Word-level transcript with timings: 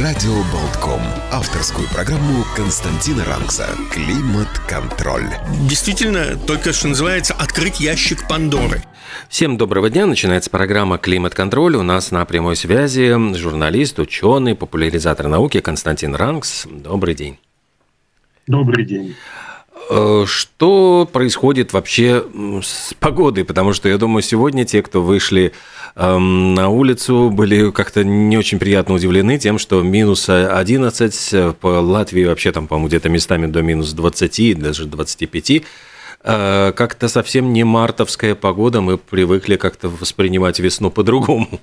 Радио 0.00 0.34
Болтком. 0.52 1.00
Авторскую 1.32 1.88
программу 1.88 2.44
Константина 2.54 3.24
Ранкса 3.24 3.66
«Климат-контроль». 3.90 5.24
Действительно, 5.70 6.36
только 6.36 6.74
что 6.74 6.88
называется 6.88 7.32
«Открыть 7.32 7.80
ящик 7.80 8.28
Пандоры». 8.28 8.82
Всем 9.30 9.56
доброго 9.56 9.88
дня. 9.88 10.04
Начинается 10.04 10.50
программа 10.50 10.98
«Климат-контроль». 10.98 11.76
У 11.76 11.82
нас 11.82 12.10
на 12.10 12.26
прямой 12.26 12.56
связи 12.56 13.16
журналист, 13.36 13.98
ученый, 13.98 14.54
популяризатор 14.54 15.28
науки 15.28 15.60
Константин 15.60 16.14
Ранкс. 16.14 16.66
Добрый 16.70 17.14
день. 17.14 17.38
Добрый 18.46 18.84
день. 18.84 19.16
Э, 19.88 20.24
что 20.26 21.08
происходит 21.12 21.72
вообще 21.72 22.24
с 22.62 22.94
погодой? 22.94 23.44
Потому 23.44 23.72
что, 23.72 23.88
я 23.88 23.98
думаю, 23.98 24.22
сегодня 24.22 24.64
те, 24.64 24.82
кто 24.82 25.02
вышли 25.02 25.52
эм, 25.94 26.54
на 26.54 26.68
улицу, 26.68 27.30
были 27.30 27.70
как-то 27.70 28.04
не 28.04 28.36
очень 28.36 28.58
приятно 28.58 28.94
удивлены 28.94 29.38
тем, 29.38 29.58
что 29.58 29.82
минус 29.82 30.28
11, 30.28 31.28
э, 31.32 31.52
по 31.60 31.80
Латвии 31.80 32.24
вообще 32.24 32.52
там, 32.52 32.66
по-моему, 32.66 32.88
где-то 32.88 33.08
местами 33.08 33.46
до 33.46 33.62
минус 33.62 33.92
20, 33.92 34.58
даже 34.58 34.86
25. 34.86 35.62
Э, 36.24 36.72
как-то 36.72 37.08
совсем 37.08 37.52
не 37.52 37.62
мартовская 37.62 38.34
погода, 38.34 38.80
мы 38.80 38.98
привыкли 38.98 39.56
как-то 39.56 39.88
воспринимать 39.88 40.58
весну 40.58 40.90
по-другому. 40.90 41.60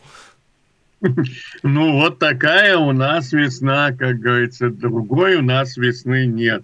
Ну, 1.63 1.99
вот 1.99 2.19
такая 2.19 2.77
у 2.77 2.93
нас 2.93 3.33
весна, 3.33 3.91
как 3.91 4.19
говорится, 4.19 4.69
другой 4.69 5.35
у 5.35 5.41
нас 5.41 5.75
весны 5.75 6.25
нет. 6.25 6.63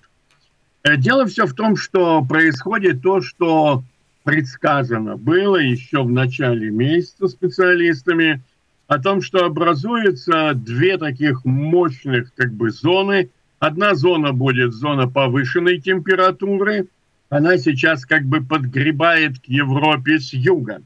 Э, 0.83 0.97
дело 0.97 1.25
все 1.25 1.45
в 1.45 1.53
том, 1.53 1.75
что 1.75 2.23
происходит 2.23 3.02
то, 3.02 3.22
что 3.22 3.83
предсказано 4.23 5.17
было 5.17 5.58
еще 5.58 6.03
в 6.03 6.09
начале 6.09 6.69
месяца 6.69 7.27
специалистами, 7.27 8.41
о 8.88 8.97
том, 8.97 9.21
что 9.21 9.45
образуются 9.45 10.53
две 10.55 10.97
таких 10.97 11.45
мощных 11.45 12.33
как 12.33 12.52
бы 12.53 12.71
зоны. 12.71 13.30
Одна 13.59 13.94
зона 13.94 14.33
будет 14.33 14.73
зона 14.73 15.08
повышенной 15.08 15.80
температуры, 15.80 16.88
она 17.30 17.58
сейчас 17.58 18.05
как 18.05 18.23
бы 18.23 18.41
подгребает 18.41 19.39
к 19.39 19.45
Европе 19.45 20.19
с 20.19 20.33
юга. 20.33 20.81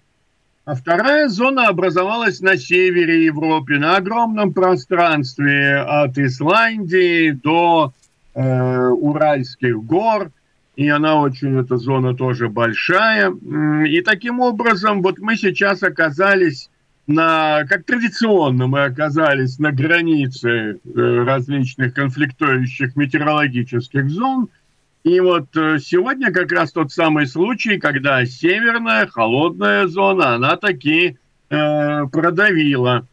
А 0.66 0.75
вторая 0.75 1.30
зона 1.30 1.67
образовалась 1.67 2.41
на 2.41 2.57
севере 2.57 3.25
Европы, 3.25 3.78
на 3.80 3.97
огромном 3.97 4.53
пространстве 4.53 5.78
от 5.78 6.17
Исландии 6.17 7.31
до 7.31 7.94
э, 8.33 8.87
Уральских 8.89 9.83
гор, 9.83 10.31
и 10.75 10.87
она 10.89 11.19
очень, 11.19 11.59
эта 11.59 11.77
зона 11.77 12.15
тоже 12.15 12.49
большая. 12.49 13.31
И 13.85 14.01
таким 14.01 14.39
образом, 14.39 15.01
вот 15.01 15.19
мы 15.19 15.35
сейчас 15.35 15.83
оказались 15.83 16.69
на, 17.07 17.65
как 17.67 17.85
традиционно 17.85 18.67
мы 18.67 18.85
оказались 18.85 19.59
на 19.59 19.71
границе 19.71 20.49
э, 20.49 21.23
различных 21.25 21.93
конфликтующих 21.93 22.95
метеорологических 22.95 24.09
зон. 24.09 24.49
И 25.03 25.19
вот 25.19 25.55
э, 25.57 25.79
сегодня 25.79 26.31
как 26.31 26.51
раз 26.51 26.71
тот 26.71 26.91
самый 26.91 27.27
случай, 27.27 27.77
когда 27.77 28.25
северная 28.25 29.05
холодная 29.07 29.88
зона, 29.88 30.35
она 30.35 30.55
таки 30.55 31.17
э, 31.49 32.07
продавила 32.07 33.05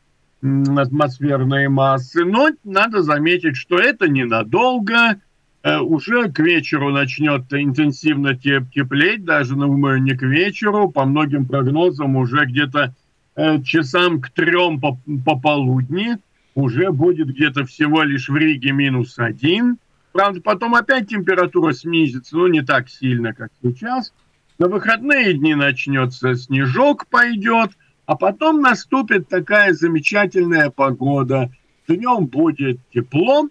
атмосферные 0.43 1.69
массы. 1.69 2.25
Но 2.25 2.49
надо 2.65 3.03
заметить, 3.03 3.57
что 3.57 3.79
это 3.79 4.09
ненадолго. 4.09 5.21
Э, 5.63 5.79
уже 5.79 6.31
к 6.31 6.39
вечеру 6.39 6.91
начнет 6.91 7.53
интенсивно 7.53 8.35
теп 8.35 8.71
теплеть, 8.75 9.25
даже, 9.25 9.55
думаю, 9.55 10.03
не 10.03 10.17
к 10.17 10.23
вечеру. 10.23 10.91
По 10.91 11.05
многим 11.05 11.47
прогнозам 11.47 12.17
уже 12.17 12.47
где-то 12.47 12.95
э, 13.37 13.63
часам 13.63 14.21
к 14.21 14.31
трем 14.31 14.81
пополудни 15.25 16.17
уже 16.55 16.91
будет 16.91 17.29
где-то 17.29 17.65
всего 17.65 18.03
лишь 18.03 18.29
в 18.29 18.37
Риге 18.37 18.73
минус 18.73 19.19
один. 19.19 19.77
Правда, 20.13 20.41
потом 20.41 20.75
опять 20.75 21.09
температура 21.09 21.73
снизится, 21.73 22.37
но 22.37 22.49
не 22.49 22.63
так 22.63 22.89
сильно, 22.89 23.33
как 23.33 23.51
сейчас. 23.63 24.13
На 24.59 24.67
выходные 24.69 25.35
дни 25.35 25.55
начнется 25.55 26.35
снежок, 26.35 27.07
пойдет– 27.07 27.71
а 28.11 28.17
потом 28.17 28.61
наступит 28.61 29.29
такая 29.29 29.73
замечательная 29.73 30.71
погода. 30.71 31.49
Днем 31.87 32.27
будет 32.27 32.81
тепло, 32.93 33.49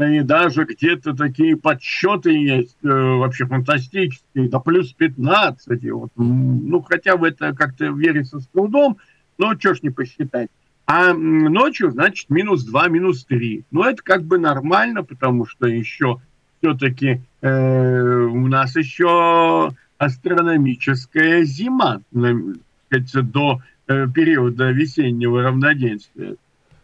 и 0.00 0.20
даже 0.22 0.64
где-то 0.64 1.14
такие 1.14 1.56
подсчеты 1.56 2.32
есть, 2.32 2.76
э, 2.82 2.88
вообще 2.88 3.46
фантастические, 3.46 4.48
до 4.48 4.58
плюс 4.58 4.92
15. 4.94 5.92
Вот. 5.92 6.10
Ну, 6.16 6.82
хотя 6.82 7.14
в 7.14 7.22
это 7.22 7.54
как-то 7.54 7.84
верится 7.92 8.40
с 8.40 8.48
трудом, 8.48 8.96
но 9.38 9.54
что 9.56 9.74
ж 9.74 9.82
не 9.82 9.90
посчитать. 9.90 10.48
А 10.86 11.12
ночью, 11.14 11.92
значит, 11.92 12.30
минус 12.30 12.64
2, 12.64 12.88
минус 12.88 13.24
3. 13.26 13.64
Но 13.70 13.88
это 13.88 14.02
как 14.02 14.24
бы 14.24 14.38
нормально, 14.38 15.04
потому 15.04 15.46
что 15.46 15.68
еще 15.68 16.20
все-таки 16.58 17.20
э, 17.42 18.22
у 18.24 18.48
нас 18.48 18.74
еще 18.74 19.70
астрономическая 19.98 21.44
зима, 21.44 22.00
сказать, 22.10 23.30
до 23.30 23.60
периода 23.86 24.70
весеннего 24.70 25.42
равноденствия. 25.42 26.36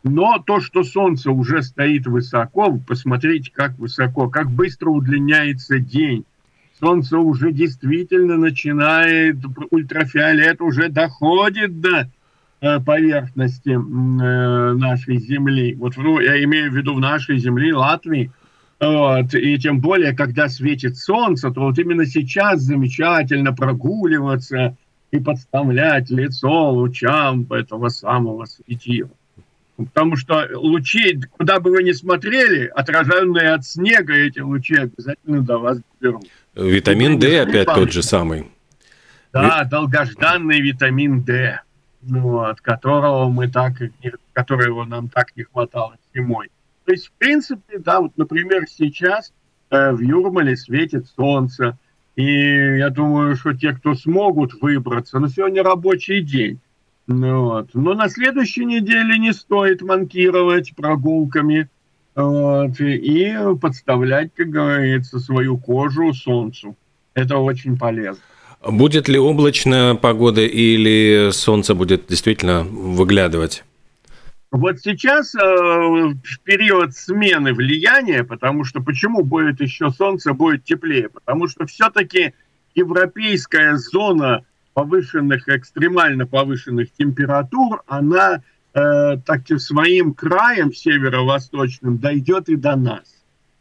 Но 0.03 0.39
то, 0.39 0.61
что 0.61 0.83
Солнце 0.83 1.31
уже 1.31 1.63
стоит 1.63 2.07
высоко, 2.07 2.79
посмотрите, 2.87 3.51
как 3.53 3.79
высоко, 3.79 4.29
как 4.29 4.51
быстро 4.51 4.91
удлиняется 4.91 5.79
день. 5.79 6.25
Солнце 6.79 7.19
уже 7.19 7.53
действительно 7.53 8.39
начинает, 8.39 9.37
ультрафиолет 9.71 10.63
уже 10.63 10.89
доходит 10.89 11.81
до 11.83 12.11
э, 12.63 12.81
поверхности 12.81 13.71
э, 13.71 13.77
нашей 13.77 15.19
Земли. 15.19 15.75
Вот 15.75 15.99
ну, 15.99 16.19
я 16.19 16.43
имею 16.45 16.71
в 16.71 16.75
виду 16.75 16.95
в 16.95 17.01
нашей 17.01 17.37
Земле, 17.39 17.75
Латвии. 17.75 18.33
Вот. 18.81 19.35
И 19.35 19.59
тем 19.59 19.81
более, 19.81 20.17
когда 20.17 20.49
светит 20.49 20.97
солнце, 20.97 21.51
то 21.51 21.61
вот 21.61 21.79
именно 21.79 22.07
сейчас 22.07 22.61
замечательно 22.61 23.53
прогуливаться– 23.53 24.79
и 25.11 25.19
подставлять 25.19 26.11
лицо 26.11 26.71
лучам 26.71 27.47
этого 27.51 27.89
самого 27.89 28.45
светила. 28.45 29.11
Потому 29.77 30.17
что 30.17 30.47
лучи, 30.55 31.19
куда 31.39 31.59
бы 31.59 31.71
вы 31.71 31.83
ни 31.83 31.93
смотрели, 31.93 32.67
отраженные 32.67 33.51
от 33.51 33.65
снега 33.65 34.15
эти 34.15 34.41
лучи 34.41 34.77
обязательно 34.77 35.41
до 35.43 35.59
вас 35.59 35.81
берут. 36.01 36.25
Витамин 36.55 37.19
D 37.19 37.41
опять 37.41 37.67
тот 37.67 37.93
же 37.93 38.03
самый. 38.03 38.51
Да, 39.33 39.65
долгожданный 39.65 40.61
витамин 40.61 41.23
D, 41.23 41.61
вот, 42.03 42.61
которого 42.61 43.29
мы 43.29 43.49
так, 43.49 43.75
которого 44.33 44.85
нам 44.85 45.09
так 45.09 45.37
не 45.37 45.45
хватало 45.45 45.97
зимой. 46.15 46.51
То 46.85 46.93
есть, 46.93 47.07
в 47.07 47.13
принципе, 47.13 47.79
да, 47.79 48.01
вот, 48.01 48.13
например, 48.17 48.65
сейчас 48.69 49.33
э, 49.71 49.93
в 49.93 50.01
Юрмале 50.01 50.57
светит 50.57 51.07
солнце, 51.07 51.79
и 52.21 52.79
я 52.79 52.91
думаю, 52.91 53.37
что 53.37 53.53
те, 53.55 53.73
кто 53.73 53.95
смогут 53.95 54.53
выбраться, 54.61 55.19
но 55.19 55.29
сегодня 55.29 55.63
рабочий 55.63 56.21
день. 56.23 56.59
Ну 57.07 57.45
вот. 57.45 57.71
Но 57.75 57.95
на 57.95 58.09
следующей 58.09 58.65
неделе 58.65 59.19
не 59.19 59.33
стоит 59.33 59.83
манкировать 59.83 60.75
прогулками 60.77 61.69
вот, 62.15 62.79
и 62.81 63.35
подставлять, 63.61 64.31
как 64.35 64.51
говорится, 64.51 65.19
свою 65.19 65.59
кожу 65.59 66.13
солнцу. 66.13 66.77
Это 67.15 67.39
очень 67.39 67.77
полезно. 67.79 68.23
Будет 68.67 69.09
ли 69.09 69.19
облачная 69.19 69.95
погода 69.95 70.43
или 70.43 71.31
солнце 71.33 71.75
будет 71.75 72.07
действительно 72.09 72.63
выглядывать? 72.63 73.65
Вот 74.51 74.81
сейчас 74.81 75.33
э, 75.37 75.39
в 75.39 76.41
период 76.43 76.97
смены 76.97 77.55
влияния, 77.55 78.25
потому 78.25 78.65
что 78.65 78.83
почему 78.83 79.23
будет 79.23 79.61
еще 79.61 79.91
солнце, 79.91 80.33
будет 80.33 80.65
теплее? 80.65 81.09
Потому 81.09 81.47
что 81.47 81.67
все-таки 81.67 82.35
европейская 82.75 83.77
зона 83.77 84.45
повышенных, 84.75 85.49
экстремально 85.49 86.27
повышенных 86.27 86.93
температур, 86.93 87.85
она 87.87 88.43
э, 88.75 89.19
так 89.25 89.43
своим 89.59 90.15
краем 90.15 90.73
северо-восточным 90.73 91.99
дойдет 91.99 92.49
и 92.49 92.57
до 92.57 92.75
нас. 92.75 93.21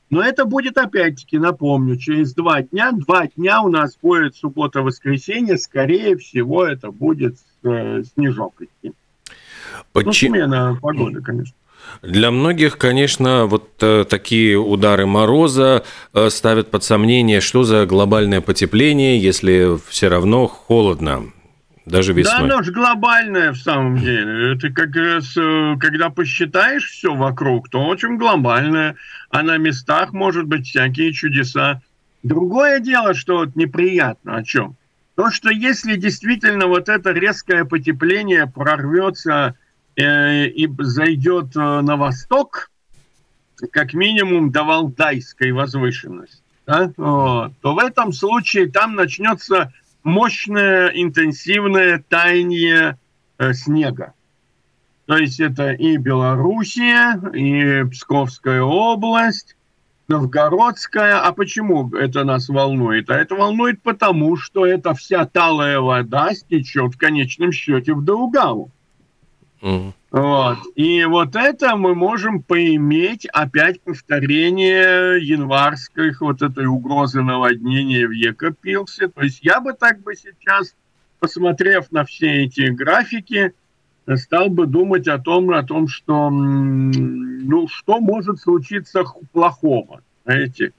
Но 0.09 0.24
это 0.24 0.45
будет 0.45 0.80
опять-таки, 0.80 1.38
напомню, 1.38 1.97
через 1.97 2.33
два 2.33 2.63
дня. 2.63 2.91
Два 2.94 3.27
дня 3.27 3.62
у 3.62 3.69
нас 3.69 3.95
будет 4.01 4.36
суббота-воскресенье. 4.36 5.59
Скорее 5.59 6.18
всего, 6.18 6.65
это 6.65 6.89
будет 6.89 7.38
э, 7.63 8.01
снежок 8.15 8.59
идти. 8.59 8.94
Почему? 9.94 10.36
Ну, 10.36 10.42
смена 10.42 10.80
погоды, 10.81 11.21
конечно. 11.21 11.56
Для 12.01 12.31
многих, 12.31 12.77
конечно, 12.77 13.45
вот 13.45 13.71
э, 13.81 14.06
такие 14.07 14.57
удары 14.57 15.06
мороза 15.06 15.83
э, 16.13 16.30
ставят 16.30 16.71
под 16.71 16.83
сомнение, 16.83 17.42
что 17.42 17.63
за 17.63 17.86
глобальное 17.86 18.42
потепление, 18.42 19.19
если 19.19 19.77
все 19.89 20.07
равно 20.07 20.48
холодно, 20.48 21.31
даже 21.86 22.13
весной. 22.13 22.48
Да, 22.48 22.56
оно 22.56 22.63
же 22.63 22.71
глобальное 22.71 23.51
в 23.51 23.57
самом 23.57 23.98
деле. 23.98 24.54
Это 24.54 24.69
как 24.69 24.95
раз, 24.95 25.36
э, 25.36 25.75
когда 25.80 26.10
посчитаешь 26.10 26.86
все 26.86 27.13
вокруг, 27.13 27.69
то 27.69 27.86
очень 27.86 28.18
глобальное. 28.18 28.95
А 29.30 29.44
на 29.44 29.57
местах 29.57 30.13
может 30.13 30.45
быть 30.45 30.68
всякие 30.68 31.12
чудеса. 31.12 31.81
Другое 32.24 32.80
дело, 32.80 33.13
что 33.13 33.38
вот 33.38 33.56
неприятно 33.56 34.38
о 34.38 34.44
чем. 34.44 34.75
То, 35.19 35.31
что 35.31 35.50
если 35.50 35.98
действительно 35.98 36.68
вот 36.68 36.88
это 36.88 37.12
резкое 37.12 37.66
потепление 37.66 38.48
прорвется 38.48 39.57
Э, 40.00 40.45
и 40.45 40.69
зайдет 40.80 41.57
э, 41.57 41.60
на 41.81 41.98
восток, 41.98 42.71
как 43.71 43.94
минимум 43.94 44.50
до 44.50 44.63
Валдайской 44.63 45.51
возвышенности, 45.51 46.42
да, 46.66 46.94
вот, 46.95 47.51
то 47.62 47.74
в 47.74 47.80
этом 47.80 48.13
случае 48.13 48.71
там 48.71 48.95
начнется 48.95 49.74
мощное 50.04 50.88
интенсивное 50.88 52.01
таяние 52.07 52.98
э, 53.39 53.54
снега. 53.54 54.13
То 55.06 55.18
есть 55.18 55.42
это 55.42 55.72
и 55.72 55.98
Белоруссия, 55.98 57.19
и 57.33 57.83
Псковская 57.89 58.62
область, 58.62 59.57
Новгородская. 60.10 61.22
А 61.22 61.32
почему 61.32 61.90
это 61.96 62.24
нас 62.24 62.50
волнует? 62.50 63.10
А 63.10 63.16
это 63.16 63.36
волнует 63.36 63.82
потому, 63.82 64.36
что 64.36 64.66
эта 64.66 64.94
вся 64.94 65.26
талая 65.26 65.80
вода 65.80 66.34
стечет 66.34 66.96
в 66.96 66.98
конечном 66.98 67.52
счете 67.52 67.94
в 67.94 68.04
Даугаву. 68.04 68.72
Вот. 69.62 70.58
И 70.76 71.04
вот 71.06 71.36
это 71.36 71.76
мы 71.76 71.94
можем 71.94 72.42
поиметь 72.42 73.26
опять 73.28 73.82
повторение 73.82 75.24
январских 75.24 76.22
вот 76.22 76.42
этой 76.42 76.66
угрозы 76.66 77.22
наводнения 77.22 78.08
в 78.08 78.12
Екопилсе. 78.12 79.10
То 79.10 79.22
есть 79.22 79.40
я 79.44 79.60
бы 79.60 79.74
так 79.74 80.02
бы 80.02 80.16
сейчас, 80.16 80.76
посмотрев 81.20 81.92
на 81.92 82.06
все 82.06 82.46
эти 82.46 82.70
графики, 82.70 83.54
стал 84.18 84.50
бы 84.50 84.66
думать 84.66 85.08
о 85.08 85.20
том, 85.20 85.52
о 85.52 85.64
том, 85.64 85.88
что 85.88 86.30
ну, 86.30 87.68
что 87.68 88.00
может 88.00 88.40
случиться 88.40 89.04
плохого. 89.32 90.02
Знаете? 90.26 90.74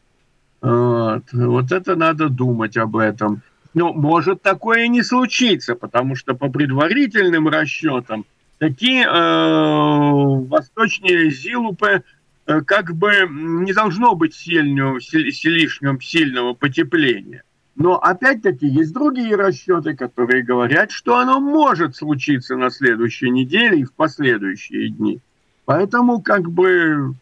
Вот. 0.60 1.24
вот 1.32 1.72
это 1.72 1.96
надо 1.96 2.28
думать 2.28 2.76
об 2.76 2.96
этом. 2.96 3.42
Но 3.72 3.92
может 3.92 4.42
такое 4.42 4.88
не 4.88 5.02
случиться, 5.02 5.74
потому 5.74 6.16
что 6.16 6.34
по 6.34 6.48
предварительным 6.50 7.48
расчетам 7.48 8.26
такие 8.58 9.04
э, 9.04 10.48
восточнее 10.48 11.30
Зилупы 11.30 12.02
э, 12.46 12.60
как 12.62 12.94
бы 12.94 13.28
не 13.30 13.72
должно 13.72 14.14
быть 14.16 14.34
сильного, 14.34 15.00
сильного 15.00 16.54
потепления. 16.54 17.44
Но 17.80 17.96
опять-таки 17.96 18.66
есть 18.66 18.92
другие 18.92 19.36
расчеты, 19.36 19.96
которые 19.96 20.42
говорят, 20.42 20.90
что 20.90 21.16
оно 21.16 21.40
может 21.40 21.96
случиться 21.96 22.54
на 22.54 22.68
следующей 22.68 23.30
неделе 23.30 23.80
и 23.80 23.84
в 23.84 23.94
последующие 23.94 24.90
дни. 24.90 25.20
Поэтому 25.64 26.20
как 26.20 26.50
бы 26.50 27.14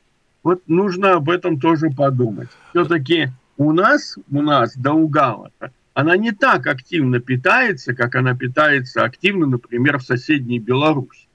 вот 0.42 0.62
нужно 0.66 1.12
об 1.12 1.30
этом 1.30 1.60
тоже 1.60 1.90
подумать. 1.90 2.48
Все-таки 2.70 3.28
у 3.56 3.70
нас, 3.70 4.16
у 4.32 4.42
нас 4.42 4.76
до 4.76 4.94
Угала, 4.94 5.52
она 5.94 6.16
не 6.16 6.32
так 6.32 6.66
активно 6.66 7.20
питается, 7.20 7.94
как 7.94 8.16
она 8.16 8.34
питается 8.34 9.04
активно, 9.04 9.46
например, 9.46 9.98
в 9.98 10.02
соседней 10.02 10.58
Беларуси. 10.58 11.27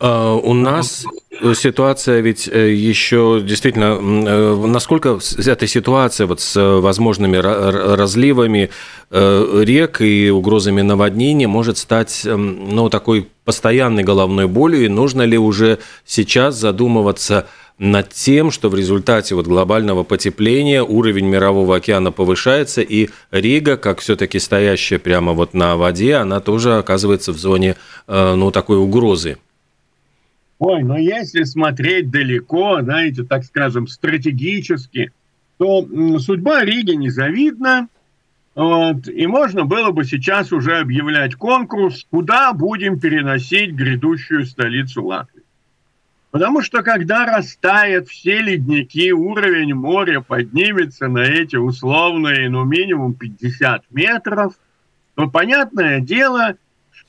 А, 0.00 0.34
у 0.34 0.54
нас 0.54 1.06
ситуация 1.54 2.20
ведь 2.20 2.48
э, 2.48 2.72
еще 2.72 3.40
действительно, 3.44 3.98
э, 4.00 4.66
насколько 4.66 5.18
эта 5.38 5.66
ситуация 5.66 6.26
вот 6.26 6.40
с 6.40 6.80
возможными 6.80 7.36
разливами 7.36 8.70
э, 9.10 9.62
рек 9.64 10.00
и 10.00 10.30
угрозами 10.30 10.82
наводнения 10.82 11.46
может 11.46 11.78
стать 11.78 12.22
ну, 12.24 12.88
такой 12.88 13.28
постоянной 13.44 14.02
головной 14.02 14.48
болью, 14.48 14.84
и 14.84 14.88
нужно 14.88 15.22
ли 15.22 15.38
уже 15.38 15.78
сейчас 16.04 16.56
задумываться 16.56 17.46
над 17.78 18.10
тем, 18.10 18.50
что 18.50 18.68
в 18.70 18.74
результате 18.74 19.34
вот 19.34 19.46
глобального 19.46 20.02
потепления 20.02 20.82
уровень 20.82 21.26
мирового 21.26 21.76
океана 21.76 22.12
повышается, 22.12 22.82
и 22.82 23.10
Рига, 23.30 23.76
как 23.76 24.00
все-таки 24.00 24.38
стоящая 24.38 24.98
прямо 24.98 25.32
вот 25.32 25.54
на 25.54 25.76
воде, 25.76 26.14
она 26.14 26.40
тоже 26.40 26.78
оказывается 26.78 27.32
в 27.32 27.36
зоне 27.36 27.76
ну, 28.06 28.52
такой 28.52 28.78
угрозы. 28.78 29.38
Ой, 30.58 30.82
но 30.82 30.96
если 30.96 31.42
смотреть 31.44 32.10
далеко, 32.10 32.80
знаете, 32.82 33.24
так 33.24 33.44
скажем, 33.44 33.86
стратегически, 33.86 35.12
то 35.58 35.86
судьба 36.18 36.64
Риги 36.64 36.92
незавидна. 36.92 37.88
Вот, 38.54 39.08
и 39.08 39.26
можно 39.26 39.64
было 39.64 39.90
бы 39.90 40.04
сейчас 40.04 40.52
уже 40.52 40.78
объявлять 40.78 41.34
конкурс, 41.34 42.06
куда 42.08 42.52
будем 42.52 43.00
переносить 43.00 43.72
грядущую 43.72 44.46
столицу 44.46 45.04
Латвии. 45.04 45.42
Потому 46.30 46.62
что 46.62 46.82
когда 46.82 47.26
растают 47.26 48.08
все 48.08 48.40
ледники, 48.40 49.12
уровень 49.12 49.74
моря 49.74 50.20
поднимется 50.20 51.08
на 51.08 51.20
эти 51.20 51.56
условные, 51.56 52.48
ну, 52.48 52.64
минимум 52.64 53.14
50 53.14 53.84
метров, 53.90 54.54
то, 55.14 55.28
понятное 55.28 56.00
дело, 56.00 56.56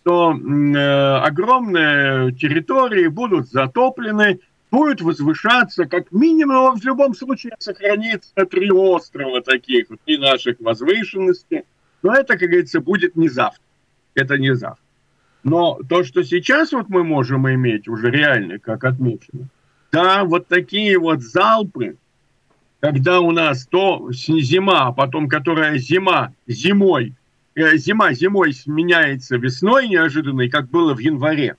что 0.06 0.34
э, 0.34 1.18
огромные 1.26 2.32
территории 2.34 3.08
будут 3.08 3.50
затоплены, 3.50 4.40
будет 4.70 5.02
возвышаться, 5.02 5.86
как 5.86 6.12
минимум 6.12 6.80
в 6.80 6.86
любом 6.86 7.16
случае 7.16 7.54
сохранится 7.58 8.46
три 8.46 8.70
острова 8.70 9.42
таких, 9.42 9.88
три 10.06 10.20
наших 10.20 10.60
возвышенности. 10.60 11.64
Но 12.04 12.14
это, 12.14 12.38
как 12.38 12.50
говорится, 12.50 12.82
будет 12.82 13.16
не 13.16 13.30
завтра. 13.30 13.64
Это 14.14 14.38
не 14.38 14.54
завтра. 14.54 14.84
Но 15.44 15.80
то, 15.90 16.04
что 16.04 16.22
сейчас 16.22 16.72
вот 16.72 16.88
мы 16.88 17.04
можем 17.04 17.50
иметь 17.50 17.88
уже 17.88 18.12
реально, 18.12 18.60
как 18.60 18.84
отмечено, 18.84 19.48
да, 19.92 20.24
вот 20.24 20.48
такие 20.48 21.00
вот 21.00 21.22
залпы, 21.22 21.98
когда 22.80 23.22
у 23.22 23.32
нас 23.32 23.66
то 23.66 24.08
зима, 24.12 24.88
а 24.88 24.92
потом 24.92 25.28
которая 25.28 25.80
зима 25.80 26.34
зимой 26.46 27.16
зима 27.56 28.14
зимой 28.14 28.54
сменяется 28.54 29.38
весной 29.38 29.88
неожиданной, 29.88 30.50
как 30.50 30.70
было 30.70 30.94
в 30.94 31.00
январе. 31.00 31.56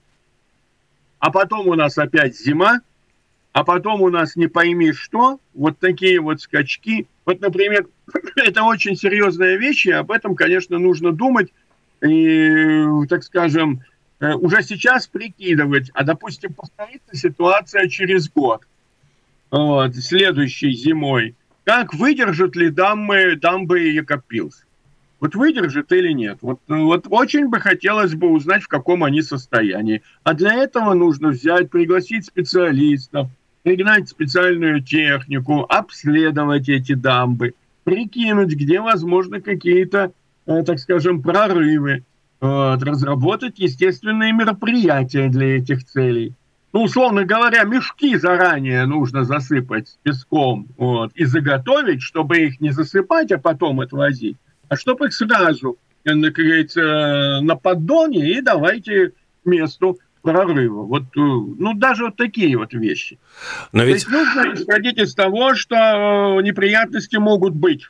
А 1.19 1.31
потом 1.31 1.69
у 1.69 1.75
нас 1.75 1.97
опять 1.97 2.39
зима, 2.39 2.81
а 3.53 3.65
потом 3.65 4.03
у 4.03 4.11
нас 4.11 4.37
не 4.37 4.49
пойми 4.49 4.93
что, 4.93 5.41
вот 5.55 5.79
такие 5.79 6.21
вот 6.21 6.43
скачки. 6.43 7.07
Вот, 7.25 7.41
например, 7.41 7.87
это 8.37 8.63
очень 8.65 8.97
серьезная 8.97 9.57
вещь, 9.57 9.87
и 9.87 9.93
об 9.93 10.11
этом, 10.11 10.35
конечно, 10.35 10.79
нужно 10.79 11.13
думать, 11.13 11.53
и, 12.07 12.85
так 13.09 13.25
скажем, 13.25 13.81
э, 14.21 14.35
уже 14.35 14.63
сейчас 14.63 15.07
прикидывать, 15.07 15.91
а, 15.95 16.05
допустим, 16.05 16.53
повторится 16.53 17.17
ситуация 17.17 17.89
через 17.89 18.29
год, 18.29 18.63
вот, 19.51 19.97
следующей 19.97 20.73
зимой, 20.73 21.35
как 21.65 21.95
выдержат 21.95 22.55
ли 22.57 22.69
дамбы, 22.69 23.37
дамбы 23.37 23.81
Якопилс? 23.89 24.66
Вот 25.19 25.35
выдержит 25.35 25.93
или 25.93 26.13
нет? 26.13 26.39
Вот, 26.43 26.61
вот 26.69 27.07
очень 27.09 27.49
бы 27.49 27.59
хотелось 27.59 28.15
бы 28.15 28.29
узнать, 28.29 28.63
в 28.63 28.69
каком 28.69 29.03
они 29.03 29.23
состоянии. 29.23 30.03
А 30.25 30.35
для 30.35 30.55
этого 30.55 30.93
нужно 30.95 31.29
взять, 31.29 31.71
пригласить 31.71 32.27
специалистов, 32.27 33.29
пригнать 33.63 34.09
специальную 34.09 34.83
технику, 34.83 35.65
обследовать 35.69 36.69
эти 36.69 36.93
дамбы, 36.93 37.55
прикинуть, 37.85 38.53
где 38.53 38.81
возможны 38.81 39.41
какие-то, 39.41 40.13
э, 40.47 40.63
так 40.65 40.79
скажем, 40.79 41.23
прорывы, 41.23 42.05
вот, 42.41 42.83
разработать 42.83 43.59
естественные 43.59 44.33
мероприятия 44.33 45.29
для 45.29 45.57
этих 45.57 45.85
целей. 45.85 46.35
Ну, 46.75 46.83
условно 46.83 47.25
говоря, 47.25 47.65
мешки 47.65 48.17
заранее 48.17 48.85
нужно 48.85 49.25
засыпать 49.25 49.97
песком 50.03 50.67
вот, 50.77 51.13
и 51.15 51.25
заготовить, 51.25 52.03
чтобы 52.03 52.41
их 52.41 52.61
не 52.61 52.71
засыпать, 52.71 53.33
а 53.33 53.39
потом 53.39 53.81
отвозить 53.81 54.37
а 54.69 54.77
чтобы 54.77 55.07
их 55.07 55.15
сразу, 55.15 55.79
э, 56.05 56.11
как 56.11 56.45
говорится, 56.45 57.41
на 57.43 57.57
поддоне 57.57 58.31
и 58.33 58.41
давайте 58.41 59.13
месту 59.45 59.99
прорыва. 60.23 60.83
Вот, 60.83 61.03
э, 61.03 61.07
ну, 61.15 61.75
даже 61.75 62.07
вот 62.07 62.17
такие 62.17 62.57
вот 62.57 62.73
вещи. 62.73 63.19
Но 63.73 63.85
ведь... 63.85 64.05
То 64.05 64.11
есть 64.11 64.37
нужно 64.37 64.55
исходить 64.55 64.99
из 64.99 65.15
того, 65.15 65.55
что 65.55 65.77
э, 65.77 66.43
неприятности 66.43 67.17
могут 67.17 67.55
быть. 67.55 67.89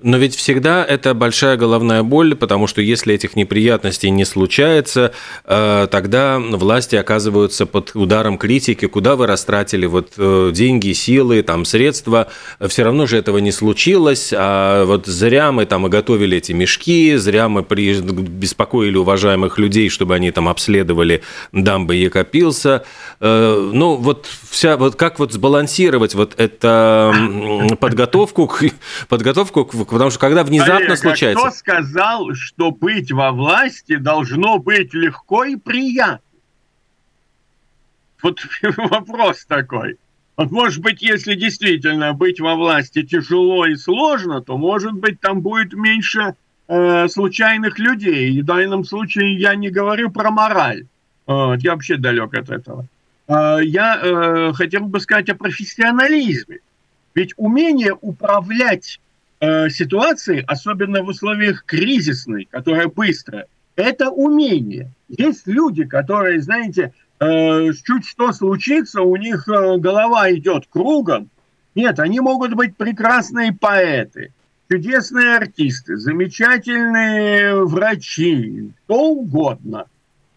Но 0.00 0.16
ведь 0.16 0.36
всегда 0.36 0.84
это 0.84 1.12
большая 1.12 1.56
головная 1.56 2.04
боль, 2.04 2.36
потому 2.36 2.68
что 2.68 2.80
если 2.80 3.16
этих 3.16 3.34
неприятностей 3.34 4.10
не 4.10 4.24
случается, 4.24 5.12
э, 5.44 5.88
тогда 5.90 6.38
власти 6.38 6.94
оказываются 6.94 7.66
под 7.66 7.96
ударом 7.96 8.38
критики, 8.38 8.86
куда 8.86 9.16
вы 9.16 9.26
растратили 9.26 9.86
вот 9.86 10.12
э, 10.16 10.52
деньги, 10.54 10.92
силы, 10.92 11.42
там 11.42 11.64
средства, 11.64 12.28
все 12.68 12.84
равно 12.84 13.06
же 13.06 13.16
этого 13.16 13.38
не 13.38 13.50
случилось, 13.50 14.32
а 14.32 14.84
вот 14.84 15.06
зря 15.06 15.50
мы 15.50 15.66
там 15.66 15.88
и 15.88 15.90
готовили 15.90 16.36
эти 16.38 16.52
мешки, 16.52 17.16
зря 17.16 17.48
мы 17.48 17.62
беспокоили 17.62 18.96
уважаемых 18.96 19.58
людей, 19.58 19.88
чтобы 19.88 20.14
они 20.14 20.30
там 20.30 20.48
обследовали 20.48 21.22
дамбы 21.50 21.96
Екопилса. 21.96 22.84
Э, 23.18 23.70
ну 23.74 23.96
вот 23.96 24.28
вся, 24.48 24.76
вот 24.76 24.94
как 24.94 25.18
вот 25.18 25.32
сбалансировать 25.32 26.14
вот 26.14 26.34
это 26.36 27.12
подготовку 27.80 28.46
к, 28.46 28.62
подготовку 29.08 29.64
к 29.64 29.87
потому 29.90 30.10
что 30.10 30.20
когда 30.20 30.44
внезапно 30.44 30.86
Олег, 30.86 30.98
случается... 30.98 31.42
А 31.42 31.48
кто 31.48 31.56
сказал, 31.56 32.34
что 32.34 32.70
быть 32.70 33.12
во 33.12 33.32
власти 33.32 33.96
должно 33.96 34.58
быть 34.58 34.94
легко 34.94 35.44
и 35.44 35.56
приятно? 35.56 36.20
Вот 38.22 38.40
вопрос 38.76 39.44
такой. 39.44 39.96
Вот 40.36 40.50
может 40.52 40.82
быть, 40.82 41.02
если 41.02 41.34
действительно 41.34 42.12
быть 42.14 42.40
во 42.40 42.54
власти 42.54 43.02
тяжело 43.02 43.66
и 43.66 43.74
сложно, 43.74 44.40
то 44.40 44.56
может 44.56 44.92
быть 44.92 45.20
там 45.20 45.40
будет 45.40 45.72
меньше 45.72 46.34
э, 46.68 47.08
случайных 47.08 47.78
людей. 47.78 48.32
И 48.32 48.42
в 48.42 48.44
данном 48.44 48.84
случае 48.84 49.36
я 49.36 49.56
не 49.56 49.68
говорю 49.68 50.10
про 50.10 50.30
мораль. 50.30 50.86
Вот, 51.26 51.60
я 51.62 51.72
вообще 51.72 51.96
далек 51.96 52.34
от 52.34 52.50
этого. 52.50 52.86
Э, 53.26 53.58
я 53.62 54.00
э, 54.00 54.52
хотел 54.54 54.82
бы 54.82 55.00
сказать 55.00 55.28
о 55.28 55.34
профессионализме. 55.34 56.58
Ведь 57.14 57.34
умение 57.36 57.96
управлять 58.00 59.00
э, 59.40 59.68
ситуации, 59.70 60.44
особенно 60.46 61.02
в 61.02 61.08
условиях 61.08 61.64
кризисной, 61.64 62.48
которая 62.50 62.88
быстрая, 62.88 63.46
это 63.76 64.10
умение. 64.10 64.90
Есть 65.08 65.46
люди, 65.46 65.84
которые, 65.84 66.40
знаете, 66.40 66.92
э, 67.20 67.72
чуть 67.84 68.06
что 68.06 68.32
случится, 68.32 69.02
у 69.02 69.16
них 69.16 69.48
э, 69.48 69.78
голова 69.78 70.30
идет 70.32 70.66
кругом. 70.68 71.30
Нет, 71.74 72.00
они 72.00 72.20
могут 72.20 72.54
быть 72.54 72.76
прекрасные 72.76 73.52
поэты, 73.52 74.32
чудесные 74.70 75.36
артисты, 75.36 75.96
замечательные 75.96 77.64
врачи, 77.64 78.72
что 78.84 79.10
угодно. 79.10 79.86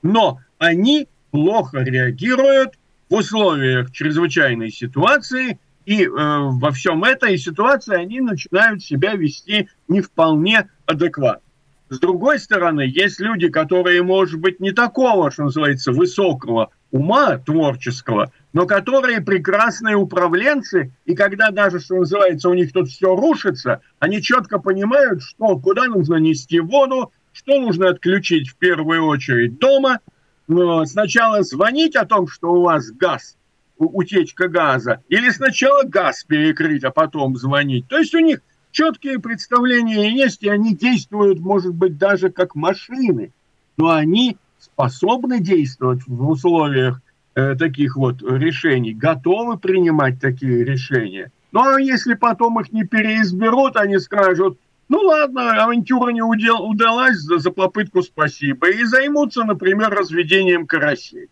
Но 0.03 0.39
они 0.59 1.07
плохо 1.31 1.79
реагируют 1.79 2.75
в 3.09 3.15
условиях 3.15 3.91
чрезвычайной 3.91 4.71
ситуации– 4.71 5.59
и 5.85 6.05
э, 6.05 6.09
во 6.09 6.71
всем 6.71 7.03
этой 7.03 7.37
ситуации 7.37 7.95
они 7.95 8.21
начинают 8.21 8.83
себя 8.83 9.13
вести 9.13 9.69
не 9.87 10.01
вполне 10.01 10.69
адекватно. 10.85 11.41
С 11.89 11.99
другой 11.99 12.39
стороны, 12.39 12.81
есть 12.81 13.19
люди, 13.19 13.49
которые, 13.49 14.01
может 14.01 14.39
быть, 14.39 14.61
не 14.61 14.71
такого, 14.71 15.29
что 15.29 15.43
называется, 15.43 15.91
высокого 15.91 16.69
ума 16.91 17.37
творческого, 17.37 18.31
но 18.53 18.65
которые 18.65 19.19
прекрасные 19.19 19.97
управленцы, 19.97 20.93
и 21.05 21.15
когда 21.15 21.51
даже, 21.51 21.81
что 21.81 21.95
называется, 21.95 22.47
у 22.47 22.53
них 22.53 22.71
тут 22.71 22.87
все 22.87 23.13
рушится, 23.13 23.81
они 23.99 24.21
четко 24.21 24.59
понимают, 24.59 25.21
что 25.21 25.57
куда 25.57 25.85
нужно 25.87 26.15
нести 26.15 26.61
воду, 26.61 27.11
что 27.33 27.59
нужно 27.59 27.89
отключить 27.89 28.49
в 28.49 28.55
первую 28.55 29.05
очередь 29.05 29.57
дома, 29.59 29.99
но 30.47 30.85
сначала 30.85 31.43
звонить 31.43 31.97
о 31.97 32.05
том, 32.05 32.27
что 32.27 32.53
у 32.53 32.61
вас 32.61 32.89
газ 32.91 33.35
утечка 33.85 34.47
газа, 34.47 35.01
или 35.09 35.29
сначала 35.29 35.83
газ 35.83 36.23
перекрыть, 36.23 36.83
а 36.83 36.91
потом 36.91 37.35
звонить. 37.35 37.87
То 37.87 37.97
есть 37.97 38.13
у 38.13 38.19
них 38.19 38.41
четкие 38.71 39.19
представления 39.19 40.09
есть, 40.11 40.43
и 40.43 40.49
они 40.49 40.75
действуют, 40.75 41.39
может 41.39 41.73
быть, 41.73 41.97
даже 41.97 42.29
как 42.29 42.55
машины, 42.55 43.31
но 43.77 43.89
они 43.91 44.37
способны 44.59 45.39
действовать 45.39 46.01
в 46.05 46.29
условиях 46.29 47.01
э, 47.35 47.55
таких 47.55 47.95
вот 47.95 48.21
решений, 48.21 48.93
готовы 48.93 49.57
принимать 49.57 50.19
такие 50.19 50.63
решения. 50.63 51.31
Ну 51.51 51.61
а 51.61 51.81
если 51.81 52.13
потом 52.13 52.59
их 52.59 52.71
не 52.71 52.85
переизберут, 52.85 53.75
они 53.75 53.97
скажут, 53.99 54.57
ну 54.87 54.99
ладно, 54.99 55.63
авантюра 55.63 56.11
не 56.11 56.21
удел, 56.21 56.63
удалась, 56.63 57.17
за, 57.17 57.39
за 57.39 57.51
попытку 57.51 58.01
спасибо, 58.01 58.69
и 58.69 58.83
займутся, 58.83 59.43
например, 59.43 59.89
разведением 59.89 60.67
карасей. 60.67 61.27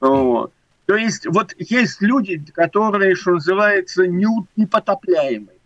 Вот. 0.00 0.52
То 0.86 0.96
есть 0.96 1.26
вот 1.26 1.54
есть 1.58 2.02
люди, 2.02 2.44
которые, 2.54 3.14
что 3.14 3.32
называется, 3.32 4.06
не, 4.06 4.26
непотопляемые. 4.56 5.58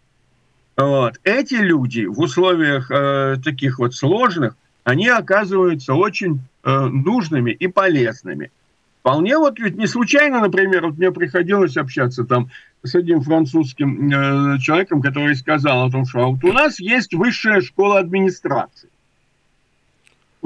Вот. 0.76 1.18
Эти 1.24 1.54
люди 1.54 2.06
в 2.06 2.20
условиях 2.20 2.90
э, 2.90 3.36
таких 3.42 3.80
вот 3.80 3.94
сложных, 3.94 4.56
они 4.84 5.08
оказываются 5.08 5.94
очень 5.94 6.40
э, 6.62 6.70
нужными 6.70 7.50
и 7.50 7.66
полезными. 7.66 8.52
Вполне 9.00 9.38
вот 9.38 9.58
ведь 9.58 9.76
не 9.76 9.86
случайно, 9.86 10.40
например, 10.40 10.86
вот 10.86 10.98
мне 10.98 11.10
приходилось 11.10 11.76
общаться 11.76 12.24
там 12.24 12.50
с 12.84 12.94
одним 12.94 13.22
французским 13.22 14.08
э, 14.08 14.58
человеком, 14.60 15.02
который 15.02 15.34
сказал 15.34 15.86
о 15.86 15.90
том, 15.90 16.06
что 16.06 16.20
а 16.20 16.26
вот 16.28 16.44
у 16.44 16.52
нас 16.52 16.78
есть 16.78 17.12
высшая 17.12 17.60
школа 17.60 17.98
администрации. 17.98 18.87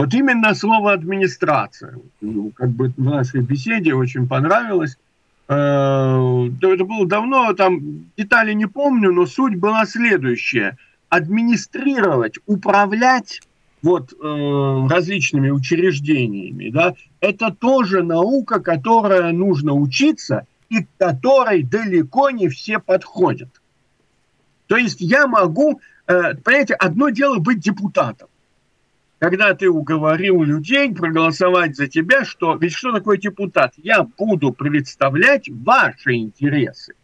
Вот 0.03 0.13
именно 0.15 0.53
слово 0.57 0.95
администрация, 0.95 1.97
ну, 2.21 2.51
как 2.57 2.71
бы 2.71 2.93
в 2.97 3.05
нашей 3.05 3.41
беседе 3.41 3.95
очень 3.95 4.27
понравилось. 4.27 4.99
Э, 5.47 6.49
это 6.61 6.85
было 6.85 7.07
давно, 7.07 7.53
там 7.53 8.11
детали 8.17 8.53
не 8.53 8.67
помню, 8.67 9.13
но 9.13 9.27
суть 9.27 9.55
была 9.55 9.87
следующая. 9.87 10.77
Администрировать, 11.09 12.41
управлять 12.47 13.43
вот 13.81 14.13
э, 14.13 14.87
различными 14.91 15.51
учреждениями, 15.51 16.71
да, 16.71 16.95
это 17.21 17.53
тоже 17.53 18.03
наука, 18.03 18.59
которая 18.59 19.31
нужно 19.31 19.73
учиться 19.73 20.49
и 20.69 20.83
к 20.83 20.89
которой 20.99 21.63
далеко 21.63 22.31
не 22.31 22.49
все 22.49 22.81
подходят. 22.81 23.51
То 24.67 24.77
есть 24.77 25.01
я 25.01 25.29
могу, 25.29 25.81
э, 26.09 26.35
понимаете, 26.35 26.75
одно 26.75 27.11
дело 27.11 27.39
быть 27.39 27.61
депутатом, 27.61 28.27
когда 29.23 29.55
ты 29.55 29.71
уговорил 29.71 30.43
людей 30.43 30.93
проголосовать 30.93 31.77
за 31.77 31.87
тебя, 31.87 32.25
что 32.25 32.57
ведь 32.57 32.73
что 32.73 32.91
такое 32.91 33.19
депутат? 33.19 33.73
Я 33.77 34.03
буду 34.03 34.53
представлять 34.53 35.49
ваши 35.49 36.15
интересы. 36.15 36.95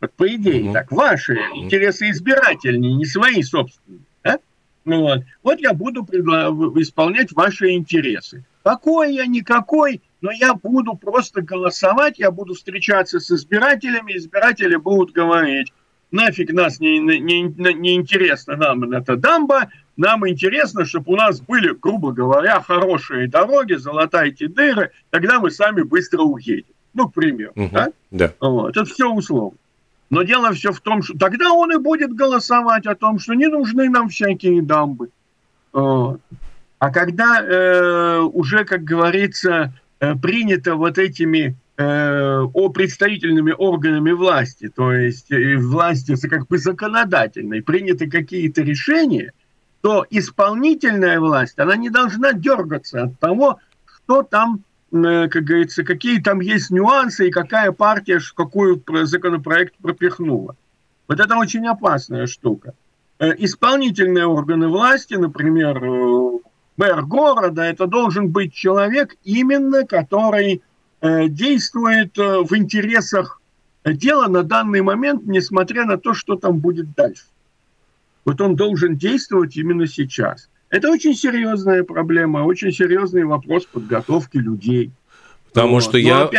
Вот 0.00 0.14
по 0.14 0.34
идее 0.34 0.62
mm-hmm. 0.62 0.72
так, 0.72 0.90
ваши 0.90 1.34
mm-hmm. 1.34 1.56
интересы 1.56 2.08
избирательные, 2.08 2.94
не 2.94 3.04
свои 3.04 3.42
собственные. 3.42 4.00
Да? 4.24 4.38
Ну, 4.86 5.02
вот. 5.02 5.24
вот 5.42 5.60
я 5.60 5.74
буду 5.74 6.04
предла- 6.04 6.48
исполнять 6.80 7.32
ваши 7.32 7.72
интересы. 7.72 8.42
Какой 8.62 9.12
я, 9.12 9.26
никакой, 9.26 10.00
но 10.22 10.30
я 10.30 10.54
буду 10.54 10.94
просто 10.94 11.42
голосовать, 11.42 12.18
я 12.18 12.30
буду 12.30 12.54
встречаться 12.54 13.20
с 13.20 13.30
избирателями, 13.30 14.16
избиратели 14.16 14.76
будут 14.76 15.12
говорить, 15.12 15.70
нафиг 16.12 16.50
нас 16.54 16.80
не, 16.80 16.98
не, 16.98 17.20
не, 17.20 17.74
не 17.74 17.94
интересно 17.94 18.56
нам 18.56 18.90
эта 18.90 19.16
дамба, 19.16 19.70
нам 20.00 20.26
интересно, 20.28 20.84
чтобы 20.84 21.12
у 21.12 21.16
нас 21.16 21.40
были, 21.40 21.74
грубо 21.74 22.12
говоря, 22.12 22.60
хорошие 22.60 23.28
дороги, 23.28 23.74
золотайте 23.74 24.48
дыры, 24.48 24.90
тогда 25.10 25.38
мы 25.38 25.50
сами 25.50 25.82
быстро 25.82 26.22
уедем. 26.22 26.72
Ну, 26.94 27.08
к 27.08 27.14
примеру. 27.14 27.52
Угу, 27.54 27.68
да? 27.72 27.88
Да. 28.10 28.32
Вот, 28.40 28.70
это 28.70 28.84
все 28.84 29.08
условно. 29.08 29.58
Но 30.08 30.22
дело 30.22 30.52
все 30.52 30.72
в 30.72 30.80
том, 30.80 31.02
что 31.02 31.16
тогда 31.16 31.52
он 31.52 31.72
и 31.72 31.78
будет 31.78 32.14
голосовать 32.14 32.86
о 32.86 32.96
том, 32.96 33.18
что 33.18 33.34
не 33.34 33.46
нужны 33.46 33.88
нам 33.88 34.08
всякие 34.08 34.60
дамбы. 34.60 35.10
Вот. 35.72 36.20
А 36.78 36.90
когда 36.90 37.40
э, 37.40 38.20
уже, 38.20 38.64
как 38.64 38.82
говорится, 38.82 39.72
э, 40.00 40.14
принято 40.16 40.74
вот 40.74 40.98
этими 40.98 41.56
э, 41.76 42.40
о 42.40 42.68
представительными 42.70 43.54
органами 43.56 44.12
власти, 44.12 44.72
то 44.74 44.92
есть 44.92 45.30
э, 45.30 45.56
власти 45.58 46.16
как 46.26 46.48
бы 46.48 46.58
законодательной, 46.58 47.62
приняты 47.62 48.10
какие-то 48.10 48.62
решения, 48.62 49.32
то 49.80 50.04
исполнительная 50.10 51.20
власть, 51.20 51.58
она 51.58 51.76
не 51.76 51.90
должна 51.90 52.32
дергаться 52.32 53.04
от 53.04 53.18
того, 53.18 53.58
что 53.84 54.22
там, 54.22 54.60
э, 54.92 55.28
как 55.28 55.44
говорится, 55.44 55.84
какие 55.84 56.20
там 56.20 56.40
есть 56.40 56.70
нюансы 56.70 57.28
и 57.28 57.30
какая 57.30 57.72
партия 57.72 58.20
какую 58.34 58.82
законопроект 59.04 59.74
пропихнула. 59.80 60.56
Вот 61.08 61.18
это 61.18 61.36
очень 61.36 61.66
опасная 61.66 62.26
штука. 62.26 62.74
Э, 63.18 63.32
исполнительные 63.38 64.26
органы 64.26 64.68
власти, 64.68 65.14
например, 65.14 65.82
э, 65.82 66.38
мэр 66.76 67.02
города, 67.02 67.62
это 67.62 67.86
должен 67.86 68.28
быть 68.28 68.52
человек 68.52 69.16
именно, 69.24 69.86
который 69.86 70.62
действует 71.02 72.18
в 72.18 72.54
интересах 72.54 73.40
дела 73.86 74.28
на 74.28 74.42
данный 74.42 74.82
момент, 74.82 75.22
несмотря 75.24 75.86
на 75.86 75.96
то, 75.96 76.12
что 76.12 76.36
там 76.36 76.58
будет 76.58 76.92
дальше. 76.94 77.24
Вот 78.24 78.40
он 78.40 78.56
должен 78.56 78.96
действовать 78.96 79.56
именно 79.56 79.86
сейчас. 79.86 80.48
Это 80.68 80.90
очень 80.90 81.14
серьезная 81.14 81.82
проблема, 81.82 82.38
очень 82.44 82.70
серьезный 82.70 83.24
вопрос 83.24 83.66
подготовки 83.66 84.36
людей. 84.36 84.92
Потому 85.52 85.74
вот. 85.74 85.84
что 85.84 85.98
я, 85.98 86.30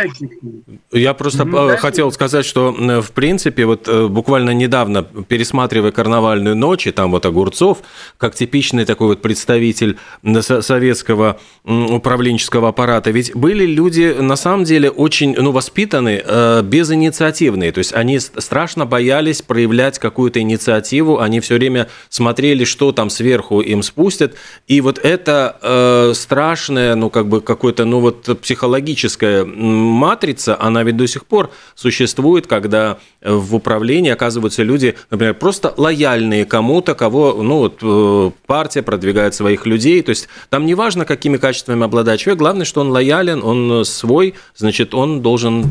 я 0.90 1.14
просто 1.14 1.42
mm-hmm. 1.42 1.76
хотел 1.76 2.10
сказать, 2.12 2.46
что 2.46 2.72
в 2.72 3.12
принципе 3.12 3.66
вот 3.66 3.86
э, 3.86 4.06
буквально 4.08 4.50
недавно 4.50 5.02
пересматривая 5.02 5.92
«Карнавальную 5.92 6.56
ночь», 6.56 6.86
и 6.86 6.92
там 6.92 7.10
вот 7.10 7.26
Огурцов, 7.26 7.78
как 8.16 8.34
типичный 8.34 8.86
такой 8.86 9.08
вот 9.08 9.22
представитель 9.22 9.98
советского 10.40 11.38
управленческого 11.64 12.68
аппарата, 12.68 13.10
ведь 13.10 13.34
были 13.34 13.66
люди 13.66 14.16
на 14.18 14.36
самом 14.36 14.64
деле 14.64 14.90
очень 14.90 15.34
ну, 15.36 15.52
воспитанные, 15.52 16.22
э, 16.24 16.62
безинициативные, 16.62 17.72
то 17.72 17.78
есть 17.78 17.92
они 17.92 18.18
страшно 18.18 18.86
боялись 18.86 19.42
проявлять 19.42 19.98
какую-то 19.98 20.40
инициативу, 20.40 21.20
они 21.20 21.40
все 21.40 21.56
время 21.56 21.88
смотрели, 22.08 22.64
что 22.64 22.92
там 22.92 23.10
сверху 23.10 23.60
им 23.60 23.82
спустят, 23.82 24.34
и 24.66 24.80
вот 24.80 24.98
это 24.98 25.58
э, 25.60 26.12
страшное, 26.14 26.94
ну 26.94 27.10
как 27.10 27.28
бы 27.28 27.42
какое-то, 27.42 27.84
ну 27.84 28.00
вот 28.00 28.40
психологическое 28.40 29.01
политическая 29.02 29.44
матрица, 29.44 30.56
она 30.60 30.82
ведь 30.82 30.96
до 30.96 31.06
сих 31.06 31.26
пор 31.26 31.50
существует, 31.74 32.46
когда 32.46 32.98
в 33.20 33.54
управлении 33.54 34.10
оказываются 34.10 34.62
люди, 34.62 34.94
например, 35.10 35.34
просто 35.34 35.74
лояльные 35.76 36.44
кому-то, 36.44 36.94
кого 36.94 37.42
ну, 37.42 37.58
вот, 37.58 37.78
э, 37.82 38.30
партия 38.46 38.82
продвигает 38.82 39.34
своих 39.34 39.66
людей. 39.66 40.02
То 40.02 40.10
есть 40.10 40.28
там 40.50 40.66
не 40.66 40.74
важно, 40.74 41.04
какими 41.04 41.36
качествами 41.36 41.84
обладает 41.84 42.20
человек, 42.20 42.38
главное, 42.38 42.64
что 42.64 42.80
он 42.80 42.90
лоялен, 42.90 43.42
он 43.42 43.84
свой, 43.84 44.34
значит, 44.54 44.94
он 44.94 45.20
должен 45.20 45.62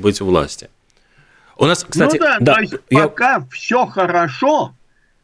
быть 0.00 0.20
у 0.20 0.26
власти. 0.26 0.68
У 1.56 1.66
нас, 1.66 1.84
кстати, 1.84 2.16
ну 2.16 2.24
да, 2.24 2.36
да 2.40 2.54
то 2.54 2.60
есть 2.60 2.74
я... 2.88 3.02
пока 3.02 3.46
все 3.52 3.84
хорошо, 3.86 4.72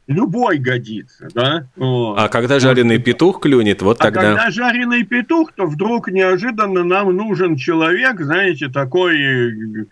любой 0.06 0.58
годится, 0.58 1.28
да. 1.34 1.66
Вот. 1.76 2.18
А 2.18 2.28
когда 2.28 2.58
жареный 2.58 2.98
петух 2.98 3.40
клюнет, 3.40 3.82
вот 3.82 3.98
а 4.00 4.04
тогда... 4.04 4.20
А 4.20 4.24
когда 4.24 4.50
жареный 4.50 5.04
петух, 5.04 5.52
то 5.52 5.66
вдруг 5.66 6.08
неожиданно 6.08 6.84
нам 6.84 7.14
нужен 7.16 7.56
человек, 7.56 8.20
знаете, 8.20 8.68
такой, 8.68 9.86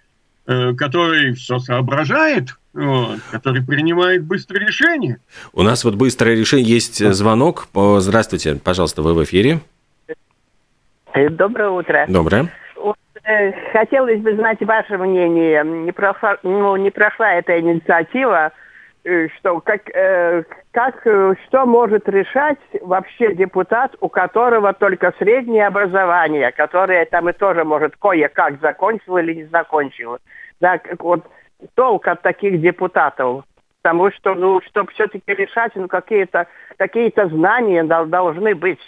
э, 0.46 0.74
который 0.74 1.34
все 1.34 1.58
соображает, 1.58 2.56
вот, 2.72 3.18
который 3.30 3.64
принимает 3.64 4.24
быстрое 4.24 4.66
решение. 4.66 5.18
У 5.52 5.62
нас 5.62 5.84
вот 5.84 5.94
быстрое 5.96 6.36
решение, 6.36 6.68
есть 6.68 7.04
звонок. 7.12 7.68
Здравствуйте, 7.74 8.56
пожалуйста, 8.56 9.02
вы 9.02 9.14
в 9.14 9.24
эфире. 9.24 9.60
Э, 11.12 11.28
доброе 11.28 11.70
утро. 11.70 12.04
Доброе. 12.08 12.52
Э, 13.24 13.52
хотелось 13.72 14.20
бы 14.20 14.36
знать 14.36 14.60
ваше 14.60 14.96
мнение. 14.96 15.64
Не 15.64 15.92
прошла, 15.92 16.36
ну, 16.44 16.76
не 16.76 16.90
прошла 16.90 17.32
эта 17.32 17.58
инициатива 17.58 18.52
Э, 18.52 18.63
что 19.38 19.60
как, 19.60 19.82
э, 19.94 20.44
как 20.70 21.06
э, 21.06 21.34
что 21.46 21.66
может 21.66 22.08
решать 22.08 22.58
вообще 22.80 23.34
депутат, 23.34 23.94
у 24.00 24.08
которого 24.08 24.72
только 24.72 25.12
среднее 25.18 25.66
образование, 25.66 26.52
которое 26.52 27.04
там 27.04 27.28
и 27.28 27.32
тоже 27.34 27.64
может 27.64 27.96
кое-как 27.96 28.60
закончил 28.60 29.18
или 29.18 29.34
не 29.34 29.44
закончил. 29.44 30.18
Да, 30.60 30.80
вот 30.98 31.26
толк 31.74 32.08
от 32.08 32.22
таких 32.22 32.60
депутатов. 32.60 33.44
Потому 33.82 34.10
что, 34.12 34.34
ну, 34.34 34.62
чтобы 34.62 34.90
все-таки 34.92 35.34
решать, 35.34 35.72
ну, 35.74 35.88
какие-то 35.88 36.46
какие-то 36.78 37.28
знания 37.28 37.84
должны 37.84 38.54
быть. 38.54 38.80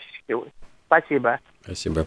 Спасибо. 0.86 1.40
Спасибо. 1.62 2.06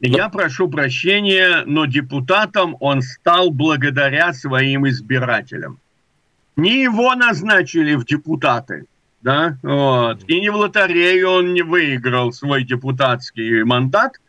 Я 0.00 0.28
прошу 0.28 0.68
прощения, 0.68 1.62
но 1.64 1.86
депутатом 1.86 2.76
он 2.80 3.00
стал 3.00 3.50
благодаря 3.50 4.34
своим 4.34 4.86
избирателям 4.86 5.80
не 6.56 6.82
его 6.82 7.14
назначили 7.14 7.94
в 7.94 8.04
депутаты, 8.04 8.86
да, 9.22 9.58
вот, 9.62 10.24
и 10.26 10.40
не 10.40 10.50
в 10.50 10.56
лотерею 10.56 11.30
он 11.30 11.54
не 11.54 11.62
выиграл 11.62 12.32
свой 12.32 12.64
депутатский 12.64 13.62
мандат, 13.64 14.20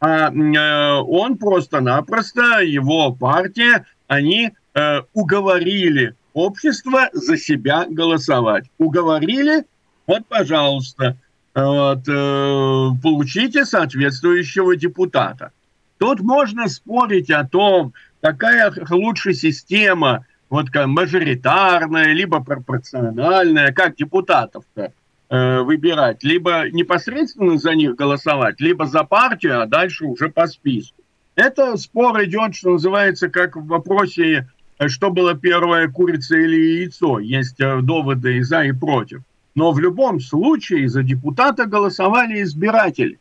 а 0.00 0.30
э, 0.30 1.00
он 1.00 1.38
просто-напросто, 1.38 2.60
его 2.60 3.12
партия, 3.12 3.86
они 4.06 4.52
э, 4.74 5.00
уговорили 5.12 6.14
общество 6.34 7.08
за 7.12 7.36
себя 7.36 7.86
голосовать. 7.88 8.66
Уговорили, 8.78 9.64
вот, 10.06 10.26
пожалуйста, 10.28 11.16
вот, 11.54 12.06
э, 12.06 12.88
получите 13.02 13.64
соответствующего 13.64 14.76
депутата. 14.76 15.52
Тут 15.98 16.20
можно 16.20 16.68
спорить 16.68 17.30
о 17.30 17.46
том, 17.46 17.94
какая 18.20 18.72
лучше 18.90 19.32
система 19.32 20.26
вот 20.54 20.70
как 20.70 20.86
мажоритарная, 20.86 22.12
либо 22.12 22.38
пропорциональная, 22.38 23.72
как 23.72 23.96
депутатов-то 23.96 24.92
э, 25.28 25.60
выбирать, 25.62 26.22
либо 26.22 26.70
непосредственно 26.70 27.58
за 27.58 27.74
них 27.74 27.96
голосовать, 27.96 28.60
либо 28.60 28.86
за 28.86 29.02
партию, 29.02 29.62
а 29.62 29.66
дальше 29.66 30.04
уже 30.04 30.28
по 30.28 30.46
списку. 30.46 31.02
Это 31.34 31.76
спор 31.76 32.22
идет, 32.22 32.54
что 32.54 32.70
называется, 32.70 33.28
как 33.30 33.56
в 33.56 33.66
вопросе, 33.66 34.48
э, 34.78 34.86
что 34.86 35.10
было 35.10 35.34
первое, 35.34 35.88
курица 35.88 36.36
или 36.36 36.82
яйцо. 36.82 37.18
Есть 37.18 37.60
э, 37.60 37.80
доводы 37.80 38.36
и 38.36 38.42
за, 38.42 38.62
и 38.62 38.70
против. 38.70 39.22
Но 39.56 39.72
в 39.72 39.80
любом 39.80 40.20
случае 40.20 40.88
за 40.88 41.02
депутата 41.02 41.66
голосовали 41.66 42.40
избиратели. 42.44 43.18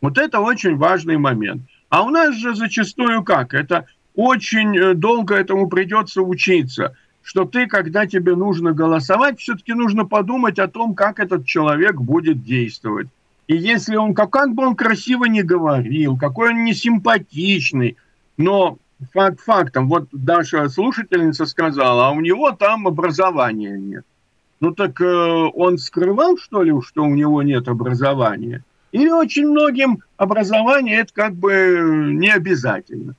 Вот 0.00 0.18
это 0.18 0.40
очень 0.40 0.76
важный 0.76 1.18
момент. 1.18 1.62
А 1.88 2.02
у 2.02 2.10
нас 2.10 2.34
же 2.34 2.56
зачастую 2.56 3.22
как? 3.22 3.54
Это 3.54 3.86
очень 4.14 4.76
э, 4.76 4.94
долго 4.94 5.34
этому 5.34 5.68
придется 5.68 6.22
учиться, 6.22 6.96
что 7.22 7.44
ты, 7.44 7.66
когда 7.66 8.06
тебе 8.06 8.36
нужно 8.36 8.72
голосовать, 8.72 9.40
все-таки 9.40 9.72
нужно 9.72 10.04
подумать 10.04 10.58
о 10.58 10.68
том, 10.68 10.94
как 10.94 11.18
этот 11.20 11.46
человек 11.46 11.96
будет 11.96 12.42
действовать. 12.42 13.08
И 13.46 13.56
если 13.56 13.96
он, 13.96 14.14
как, 14.14 14.54
бы 14.54 14.66
он 14.66 14.76
красиво 14.76 15.24
не 15.24 15.42
говорил, 15.42 16.16
какой 16.16 16.50
он 16.50 16.64
не 16.64 16.74
симпатичный, 16.74 17.96
но 18.36 18.78
факт 19.12 19.40
фактом, 19.40 19.88
вот 19.88 20.08
Даша 20.12 20.68
слушательница 20.68 21.44
сказала, 21.46 22.08
а 22.08 22.10
у 22.10 22.20
него 22.20 22.52
там 22.52 22.86
образования 22.86 23.76
нет. 23.76 24.04
Ну 24.60 24.72
так 24.72 25.00
э, 25.00 25.04
он 25.04 25.78
скрывал, 25.78 26.38
что 26.38 26.62
ли, 26.62 26.72
что 26.82 27.02
у 27.04 27.14
него 27.14 27.42
нет 27.42 27.68
образования? 27.68 28.64
Или 28.92 29.10
очень 29.10 29.48
многим 29.48 29.98
образование 30.16 31.00
это 31.00 31.12
как 31.12 31.34
бы 31.34 32.10
не 32.12 32.30
обязательно. 32.30 33.14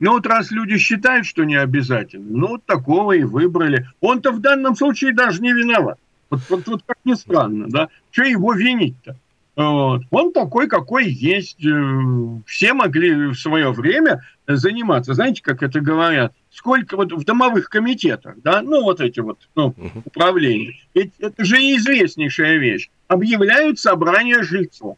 Ну 0.00 0.12
вот 0.12 0.26
раз 0.26 0.50
люди 0.50 0.78
считают, 0.78 1.26
что 1.26 1.44
не 1.44 1.56
обязательно, 1.56 2.26
ну 2.30 2.48
вот 2.48 2.64
такого 2.64 3.12
и 3.12 3.22
выбрали. 3.22 3.86
Он-то 4.00 4.32
в 4.32 4.40
данном 4.40 4.74
случае 4.74 5.12
даже 5.12 5.42
не 5.42 5.52
виноват. 5.52 5.98
Вот, 6.30 6.40
вот, 6.48 6.66
вот 6.66 6.82
как 6.86 6.96
ни 7.04 7.14
странно, 7.14 7.66
да. 7.68 7.88
Что 8.10 8.24
его 8.24 8.54
винить-то? 8.54 9.16
Вот. 9.56 10.02
Он 10.10 10.32
такой, 10.32 10.68
какой 10.68 11.10
есть. 11.10 11.62
Э, 11.64 12.40
все 12.46 12.72
могли 12.72 13.26
в 13.26 13.34
свое 13.34 13.72
время 13.72 14.24
заниматься. 14.46 15.12
Знаете, 15.12 15.42
как 15.42 15.62
это 15.62 15.80
говорят? 15.80 16.32
Сколько 16.50 16.96
вот 16.96 17.12
в 17.12 17.24
домовых 17.24 17.68
комитетах, 17.68 18.36
да, 18.42 18.62
ну 18.62 18.82
вот 18.82 19.00
эти 19.00 19.20
вот 19.20 19.38
ну, 19.54 19.74
управления. 20.04 20.76
Ведь 20.94 21.12
это 21.18 21.44
же 21.44 21.56
известнейшая 21.56 22.56
вещь. 22.56 22.88
Объявляют 23.06 23.78
собрание 23.78 24.42
жильцов. 24.42 24.96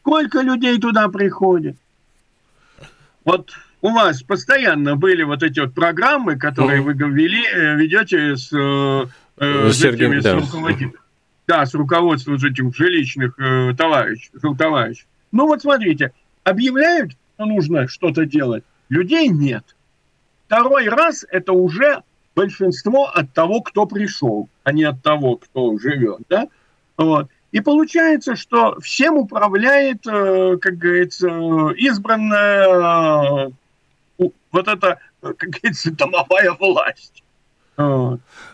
Сколько 0.00 0.40
людей 0.40 0.78
туда 0.78 1.08
приходит? 1.08 1.76
Вот 3.24 3.52
у 3.84 3.90
вас 3.90 4.22
постоянно 4.22 4.96
были 4.96 5.24
вот 5.24 5.42
эти 5.42 5.60
вот 5.60 5.74
программы, 5.74 6.36
которые 6.36 6.80
вы 6.80 6.94
вели, 6.94 7.44
э, 7.46 7.76
ведете 7.76 8.34
с, 8.34 8.50
э, 8.50 9.06
э 9.36 9.70
с, 9.70 9.78
Сергеем, 9.78 10.22
да. 10.22 10.40
с 10.40 10.54
Да, 11.46 11.66
с 11.66 11.74
руководством 11.74 12.36
этих 12.36 12.74
жилищных 12.74 13.38
э, 13.38 13.74
товарищей, 13.76 14.30
товарищей. 14.56 15.04
Ну 15.32 15.46
вот 15.46 15.60
смотрите, 15.60 16.12
объявляют, 16.44 17.12
что 17.34 17.44
нужно 17.44 17.86
что-то 17.86 18.24
делать, 18.24 18.64
людей 18.88 19.28
нет. 19.28 19.76
Второй 20.46 20.88
раз 20.88 21.26
это 21.30 21.52
уже 21.52 22.02
большинство 22.34 23.10
от 23.14 23.34
того, 23.34 23.60
кто 23.60 23.84
пришел, 23.84 24.48
а 24.62 24.72
не 24.72 24.84
от 24.84 25.02
того, 25.02 25.36
кто 25.36 25.78
живет, 25.78 26.22
да? 26.30 26.48
Вот. 26.96 27.28
И 27.52 27.60
получается, 27.60 28.34
что 28.34 28.80
всем 28.80 29.18
управляет, 29.18 30.06
э, 30.06 30.56
как 30.56 30.78
говорится, 30.78 31.28
избранная 31.76 33.52
вот 34.54 34.68
это, 34.68 34.98
как 35.20 35.50
говорится, 35.50 35.90
домовая 35.96 36.52
власть. 36.52 37.22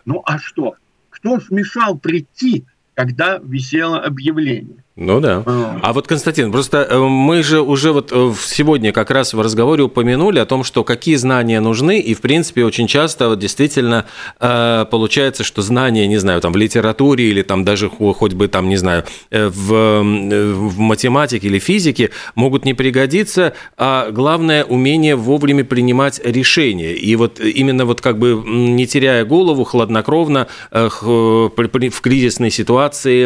Ну 0.07 0.23
а 0.25 0.39
что? 0.39 0.75
Кто 1.11 1.39
ж 1.39 1.51
мешал 1.51 1.99
прийти, 1.99 2.65
когда 2.95 3.39
висело 3.39 4.01
объявление? 4.03 4.83
Ну 4.97 5.21
да. 5.21 5.45
А 5.83 5.93
вот, 5.93 6.09
Константин, 6.09 6.51
просто 6.51 6.79
э, 6.79 6.99
мы 6.99 7.45
же 7.45 7.61
уже 7.61 7.93
вот 7.93 8.11
э, 8.13 8.33
сегодня 8.45 8.93
как 8.93 9.13
раз 9.13 9.33
в 9.33 9.41
разговоре 9.41 9.85
упомянули 9.85 10.41
о 10.41 10.47
том, 10.47 10.65
что 10.65 10.83
какие 10.83 11.15
знания 11.15 11.61
нужны, 11.61 12.01
и, 12.01 12.13
в 12.13 12.21
принципе, 12.21 12.65
очень 12.65 12.89
часто 12.89 13.29
вот 13.29 13.39
действительно 13.39 14.07
э, 14.41 14.85
получается, 14.91 15.45
что 15.45 15.63
знания, 15.63 16.09
не 16.09 16.19
знаю, 16.19 16.41
там 16.41 16.53
в 16.53 16.57
литературе 16.57 17.31
или 17.31 17.43
там 17.43 17.65
даже 17.65 17.89
хоть 17.89 18.35
бы 18.35 18.49
там, 18.49 18.69
не 18.69 18.77
знаю, 18.77 19.05
в, 19.31 20.03
в 20.03 20.79
математике 20.79 21.47
или 21.47 21.61
физике 21.61 22.11
могут 22.35 22.65
не 22.65 22.75
пригодиться, 22.75 23.55
а 23.79 24.11
главное 24.11 24.65
умение 24.65 25.15
вовремя 25.15 25.65
принимать 25.65 26.21
решения. 26.25 26.95
И 26.95 27.15
вот 27.15 27.39
именно 27.39 27.85
вот 27.85 28.01
как 28.01 28.19
бы 28.19 28.43
не 28.45 28.89
теряя 28.89 29.25
голову, 29.25 29.63
хладнокровно 29.63 30.49
в 30.73 32.01
кризисной 32.03 32.51
ситуации 32.51 33.25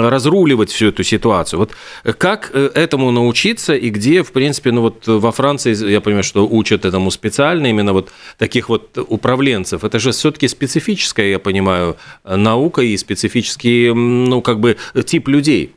разруливать 0.00 0.70
всю 0.70 0.86
эту 0.86 0.99
эту 1.00 1.08
ситуацию. 1.08 1.58
Вот 1.58 1.72
как 2.18 2.50
э, 2.54 2.70
этому 2.74 3.10
научиться 3.10 3.74
и 3.74 3.90
где, 3.90 4.22
в 4.22 4.32
принципе, 4.32 4.72
ну 4.72 4.82
вот 4.82 5.06
во 5.06 5.32
Франции, 5.32 5.90
я 5.90 6.00
понимаю, 6.00 6.24
что 6.24 6.46
учат 6.46 6.84
этому 6.84 7.10
специально, 7.10 7.66
именно 7.66 7.92
вот 7.92 8.12
таких 8.38 8.68
вот 8.68 8.98
управленцев. 9.08 9.84
Это 9.84 9.98
же 9.98 10.10
все-таки 10.10 10.48
специфическая, 10.48 11.28
я 11.30 11.38
понимаю, 11.38 11.96
наука 12.24 12.82
и 12.82 12.96
специфический, 12.96 13.92
ну, 13.92 14.42
как 14.42 14.58
бы 14.60 14.76
тип 15.04 15.28
людей. 15.28 15.72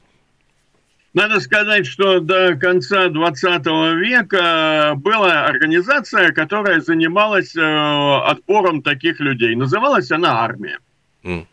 Надо 1.13 1.39
сказать, 1.39 1.85
что 1.85 2.19
до 2.19 2.55
конца 2.55 3.07
20 3.07 3.65
века 3.99 4.93
была 4.95 5.45
организация, 5.45 6.31
которая 6.31 6.81
занималась 6.81 7.55
э, 7.55 7.61
отбором 7.61 8.81
таких 8.81 9.19
людей. 9.19 9.55
Называлась 9.55 10.11
она 10.11 10.41
армия. 10.43 10.79
Mm. 11.23 11.45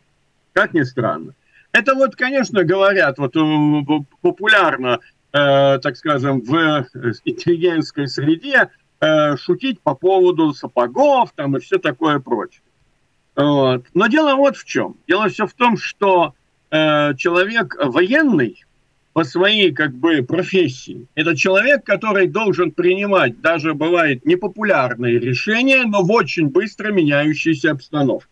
Как 0.54 0.72
ни 0.72 0.82
странно. 0.84 1.34
Это 1.72 1.94
вот, 1.94 2.16
конечно, 2.16 2.64
говорят 2.64 3.18
вот 3.18 3.36
э, 3.36 4.04
популярно, 4.22 5.00
э, 5.32 5.78
так 5.78 5.96
скажем, 5.96 6.40
в 6.40 6.54
интеллигентской 7.24 8.08
среде 8.08 8.70
э, 9.00 9.36
шутить 9.36 9.80
по 9.80 9.94
поводу 9.94 10.52
сапогов 10.52 11.32
там 11.34 11.56
и 11.56 11.60
все 11.60 11.78
такое 11.78 12.18
прочее. 12.18 12.62
Вот. 13.36 13.86
Но 13.94 14.06
дело 14.08 14.34
вот 14.34 14.56
в 14.56 14.64
чем. 14.64 14.96
Дело 15.06 15.28
все 15.28 15.46
в 15.46 15.54
том, 15.54 15.76
что 15.76 16.34
э, 16.70 17.14
человек 17.16 17.76
военный 17.82 18.64
по 19.12 19.24
своей 19.24 19.72
как 19.72 19.94
бы 19.94 20.22
профессии. 20.22 21.06
Это 21.14 21.36
человек, 21.36 21.84
который 21.84 22.28
должен 22.28 22.70
принимать 22.72 23.40
даже 23.40 23.74
бывает 23.74 24.24
непопулярные 24.24 25.18
решения, 25.18 25.84
но 25.84 26.02
в 26.02 26.10
очень 26.10 26.48
быстро 26.48 26.92
меняющейся 26.92 27.72
обстановке. 27.72 28.28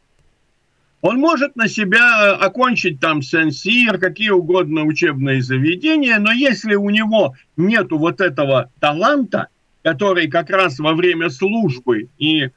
Он 1.00 1.18
может 1.18 1.54
на 1.54 1.68
себя 1.68 2.34
окончить 2.34 2.98
там 2.98 3.22
сенсир, 3.22 3.98
какие 3.98 4.30
угодно 4.30 4.82
учебные 4.82 5.42
заведения, 5.42 6.18
но 6.18 6.32
если 6.32 6.74
у 6.74 6.90
него 6.90 7.34
нету 7.56 7.98
вот 7.98 8.20
этого 8.20 8.70
таланта, 8.80 9.48
который 9.82 10.28
как 10.28 10.50
раз 10.50 10.80
во 10.80 10.94
время 10.94 11.30
службы 11.30 12.08
и 12.18 12.50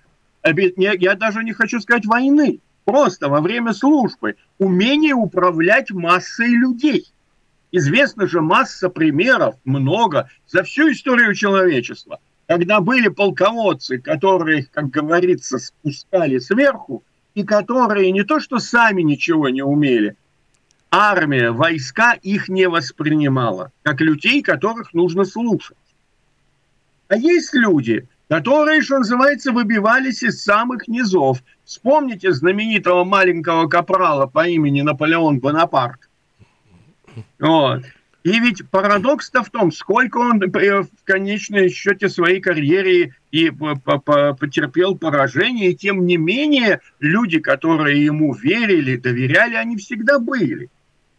я 0.43 1.15
даже 1.15 1.43
не 1.43 1.53
хочу 1.53 1.79
сказать 1.79 2.07
войны, 2.07 2.59
просто 2.83 3.29
во 3.29 3.41
время 3.41 3.73
службы 3.73 4.37
умение 4.57 5.13
управлять 5.13 5.91
массой 5.91 6.49
людей. 6.49 7.05
Известна 7.71 8.27
же 8.27 8.41
масса 8.41 8.89
примеров, 8.89 9.55
много, 9.65 10.29
за 10.47 10.63
всю 10.63 10.91
историю 10.91 11.35
человечества, 11.35 12.19
когда 12.47 12.81
были 12.81 13.07
полководцы, 13.07 13.99
которые, 13.99 14.65
как 14.71 14.89
говорится, 14.89 15.59
спускали 15.59 16.39
сверху, 16.39 17.03
и 17.35 17.43
которые 17.43 18.11
не 18.11 18.23
то 18.23 18.39
что 18.39 18.59
сами 18.59 19.01
ничего 19.01 19.49
не 19.49 19.61
умели, 19.61 20.15
армия, 20.89 21.51
войска 21.51 22.13
их 22.13 22.49
не 22.49 22.67
воспринимала, 22.67 23.71
как 23.83 24.01
людей, 24.01 24.41
которых 24.41 24.93
нужно 24.93 25.23
слушать. 25.25 25.77
А 27.07 27.15
есть 27.15 27.53
люди, 27.53 28.07
которые, 28.29 28.81
что 28.81 28.99
называется, 28.99 29.51
выбивались 29.51 30.23
из 30.23 30.43
самых 30.43 30.87
низов. 30.87 31.43
Вспомните 31.65 32.31
знаменитого 32.31 33.03
маленького 33.03 33.67
капрала 33.67 34.27
по 34.27 34.47
имени 34.47 34.81
Наполеон 34.81 35.39
Бонапарт. 35.39 35.99
Вот. 37.39 37.83
И 38.23 38.39
ведь 38.39 38.67
парадокс-то 38.69 39.43
в 39.43 39.49
том, 39.49 39.71
сколько 39.71 40.17
он 40.17 40.43
э, 40.43 40.83
в 40.83 40.89
конечном 41.05 41.67
счете 41.69 42.07
своей 42.07 42.39
карьере 42.39 43.15
и 43.31 43.49
потерпел 43.49 44.95
поражение, 44.95 45.71
и 45.71 45.75
тем 45.75 46.05
не 46.05 46.17
менее 46.17 46.81
люди, 46.99 47.39
которые 47.39 48.05
ему 48.05 48.35
верили, 48.35 48.97
доверяли, 48.97 49.55
они 49.55 49.77
всегда 49.77 50.19
были. 50.19 50.69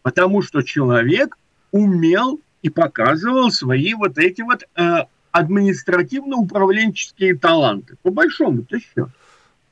Потому 0.01 0.41
что 0.41 0.61
человек 0.61 1.37
умел 1.71 2.39
и 2.61 2.69
показывал 2.69 3.51
свои 3.51 3.95
вот 3.95 4.17
эти 4.17 4.41
вот 4.41 4.63
э, 4.75 4.99
административно-управленческие 5.31 7.37
таланты. 7.37 7.97
По 8.01 8.11
большому-то 8.11 8.79
счету. 8.79 9.09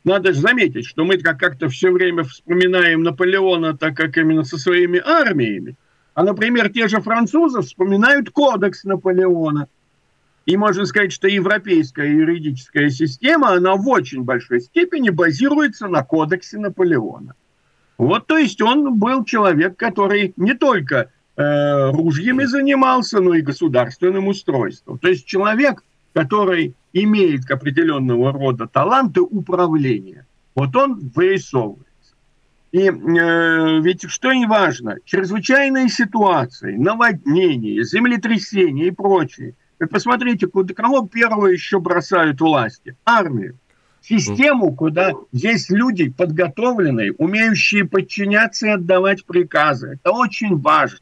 Надо 0.04 0.34
же 0.34 0.42
заметить, 0.42 0.86
что 0.86 1.06
мы 1.06 1.18
как-то 1.18 1.70
все 1.70 1.92
время 1.92 2.24
вспоминаем 2.24 3.04
Наполеона, 3.04 3.78
так 3.78 3.96
как 3.96 4.18
именно 4.18 4.44
со 4.44 4.58
своими 4.58 5.00
армиями. 5.00 5.78
А, 6.14 6.24
например, 6.24 6.72
те 6.72 6.88
же 6.88 7.02
французы 7.02 7.62
вспоминают 7.62 8.30
кодекс 8.30 8.84
Наполеона. 8.84 9.68
И 10.46 10.58
можно 10.58 10.86
сказать, 10.86 11.14
что 11.14 11.28
европейская 11.28 12.12
юридическая 12.12 12.90
система, 12.90 13.54
она 13.54 13.76
в 13.76 13.88
очень 13.88 14.24
большой 14.24 14.62
степени 14.62 15.10
базируется 15.10 15.88
на 15.88 16.04
кодексе 16.04 16.58
Наполеона. 16.58 17.36
Вот, 17.98 18.26
то 18.26 18.38
есть 18.38 18.62
он 18.62 18.98
был 18.98 19.24
человек, 19.24 19.78
который 19.78 20.34
не 20.36 20.56
только 20.56 21.12
э, 21.38 21.92
ружьями 21.92 22.46
занимался, 22.46 23.22
но 23.22 23.36
и 23.36 23.42
государственным 23.42 24.28
устройством. 24.28 24.98
То 24.98 25.10
есть 25.10 25.26
человек, 25.28 25.84
который 26.14 26.74
имеет 26.94 27.50
определенного 27.50 28.34
рода 28.34 28.68
таланты 28.68 29.22
управления. 29.22 30.26
Вот 30.56 30.76
он 30.76 31.12
вырисовывает. 31.16 31.88
И 32.72 32.88
э, 32.88 33.80
ведь 33.82 34.10
что 34.10 34.32
не 34.32 34.46
важно, 34.46 34.98
чрезвычайные 35.04 35.90
ситуации, 35.90 36.78
наводнения, 36.78 37.84
землетрясения 37.84 38.88
и 38.88 38.92
прочее. 38.92 39.56
Вы 39.80 39.88
посмотрите, 39.88 40.48
куда, 40.48 40.74
кого 40.74 41.06
первого 41.06 41.48
еще 41.48 41.80
бросают 41.80 42.40
власти? 42.40 42.96
Армию. 43.04 43.58
Систему, 44.02 44.74
куда 44.74 45.12
есть 45.32 45.70
люди 45.70 46.10
подготовленные, 46.10 47.14
умеющие 47.14 47.86
подчиняться 47.86 48.68
и 48.68 48.72
отдавать 48.72 49.26
приказы. 49.26 50.00
Это 50.02 50.12
очень 50.12 50.58
важно. 50.58 51.00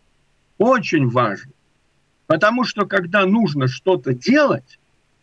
Очень 0.58 1.08
важно. 1.08 1.52
Потому 2.28 2.64
что 2.64 2.86
когда 2.86 3.26
нужно 3.26 3.68
что-то 3.68 4.14
делать, 4.14 4.80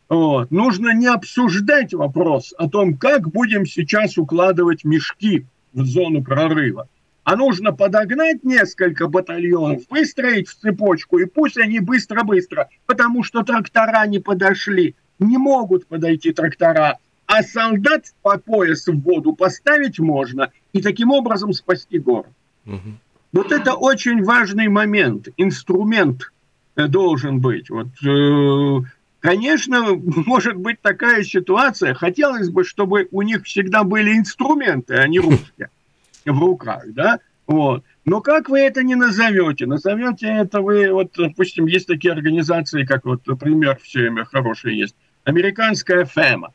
вот, 0.09 0.51
нужно 0.51 0.95
не 0.95 1.07
обсуждать 1.07 1.93
вопрос 1.93 2.55
о 2.57 2.69
том, 2.69 2.97
как 2.97 3.29
будем 3.29 3.67
сейчас 3.67 4.17
укладывать 4.17 4.85
мешки 4.85 5.45
в 5.73 5.85
зону 5.85 6.23
прорыва. 6.23 6.89
А 7.25 7.35
нужно 7.35 7.73
подогнать 7.73 8.45
несколько 8.45 9.09
батальонов, 9.09 9.83
выстроить 9.91 10.49
в 10.49 10.55
цепочку, 10.55 11.19
и 11.19 11.25
пусть 11.25 11.59
они 11.59 11.81
быстро-быстро, 11.81 12.69
потому 12.87 13.25
что 13.25 13.43
трактора 13.43 14.07
не 14.07 14.21
подошли, 14.21 14.95
не 15.19 15.37
могут 15.37 15.87
подойти 15.87 16.33
трактора, 16.33 16.99
а 17.27 17.43
солдат 17.43 18.05
по 18.23 18.39
пояс 18.39 18.87
в 18.87 19.01
воду 19.01 19.35
поставить 19.35 19.99
можно 19.99 20.53
и 20.73 20.81
таким 20.81 21.11
образом 21.11 21.53
спасти 21.53 21.99
город. 21.99 22.31
Угу. 22.65 22.79
Вот 23.33 23.53
это 23.53 23.75
очень 23.75 24.23
важный 24.23 24.69
момент, 24.69 25.29
инструмент 25.37 26.31
э, 26.77 26.87
должен 26.87 27.41
быть. 27.41 27.71
Вот, 27.71 27.89
э, 28.05 28.81
конечно, 29.27 29.97
может 29.97 30.55
быть 30.55 30.81
такая 30.81 31.25
ситуация, 31.25 31.95
хотелось 31.95 32.49
бы, 32.49 32.63
чтобы 32.63 33.09
у 33.11 33.23
них 33.23 33.43
всегда 33.43 33.83
были 33.83 34.17
инструменты, 34.17 34.95
а 34.95 35.09
не 35.09 35.19
русские 35.19 35.69
в 36.25 36.39
руках, 36.39 36.85
да, 36.87 37.19
вот. 37.49 37.83
Но 38.05 38.21
как 38.21 38.49
вы 38.49 38.61
это 38.61 38.85
не 38.85 38.95
назовете? 38.95 39.67
Назовете 39.67 40.29
это 40.29 40.61
вы, 40.61 40.93
вот, 40.93 41.11
допустим, 41.17 41.67
есть 41.67 41.89
такие 41.89 42.13
организации, 42.13 42.85
как 42.85 43.05
вот, 43.05 43.27
например, 43.27 43.81
все 43.83 44.03
время 44.03 44.25
хорошие 44.25 44.79
есть, 44.79 44.95
американская 45.25 46.05
ФЭМА, 46.05 46.53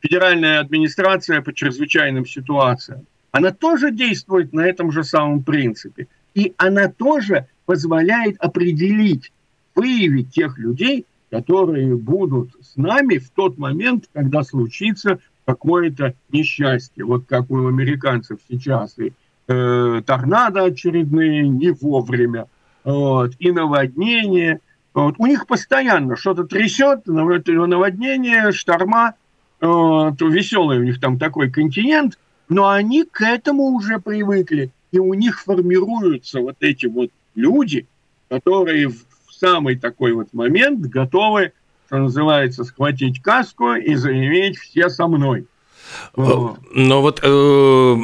Федеральная 0.00 0.60
администрация 0.60 1.42
по 1.42 1.52
чрезвычайным 1.52 2.24
ситуациям. 2.24 3.06
Она 3.30 3.50
тоже 3.50 3.90
действует 3.90 4.54
на 4.54 4.62
этом 4.66 4.90
же 4.90 5.04
самом 5.04 5.42
принципе. 5.42 6.06
И 6.34 6.54
она 6.56 6.88
тоже 6.88 7.46
позволяет 7.66 8.36
определить, 8.38 9.32
выявить 9.74 10.32
тех 10.32 10.56
людей, 10.58 11.04
которые 11.36 11.96
будут 11.96 12.52
с 12.62 12.76
нами 12.76 13.18
в 13.18 13.28
тот 13.30 13.58
момент, 13.58 14.04
когда 14.14 14.42
случится 14.42 15.18
какое-то 15.44 16.14
несчастье. 16.32 17.04
Вот 17.04 17.26
как 17.26 17.50
у 17.50 17.66
американцев 17.66 18.38
сейчас 18.48 18.98
и 18.98 19.12
э, 19.48 20.02
торнадо 20.06 20.64
очередные 20.64 21.46
не 21.46 21.70
вовремя, 21.70 22.46
вот, 22.84 23.32
и 23.38 23.52
наводнение. 23.52 24.60
Вот. 24.94 25.16
У 25.18 25.26
них 25.26 25.46
постоянно 25.46 26.16
что-то 26.16 26.44
трясет, 26.44 27.06
наводнение, 27.06 28.50
шторма, 28.52 29.14
вот, 29.60 30.20
веселый 30.22 30.78
у 30.78 30.84
них 30.84 31.00
там 31.00 31.18
такой 31.18 31.50
континент, 31.50 32.18
но 32.48 32.70
они 32.70 33.04
к 33.04 33.20
этому 33.20 33.64
уже 33.64 33.98
привыкли, 33.98 34.70
и 34.90 34.98
у 34.98 35.12
них 35.12 35.40
формируются 35.40 36.40
вот 36.40 36.56
эти 36.60 36.86
вот 36.86 37.10
люди, 37.34 37.86
которые 38.30 38.88
в 38.88 39.04
самый 39.38 39.76
такой 39.76 40.12
вот 40.12 40.32
момент 40.32 40.80
готовы 40.80 41.52
что 41.86 41.98
называется, 41.98 42.64
схватить 42.64 43.22
каску 43.22 43.74
и 43.74 43.94
заиметь 43.94 44.58
все 44.58 44.88
со 44.88 45.06
мной. 45.06 45.46
Но 46.16 47.02
вот 47.02 47.20
э, 47.22 47.94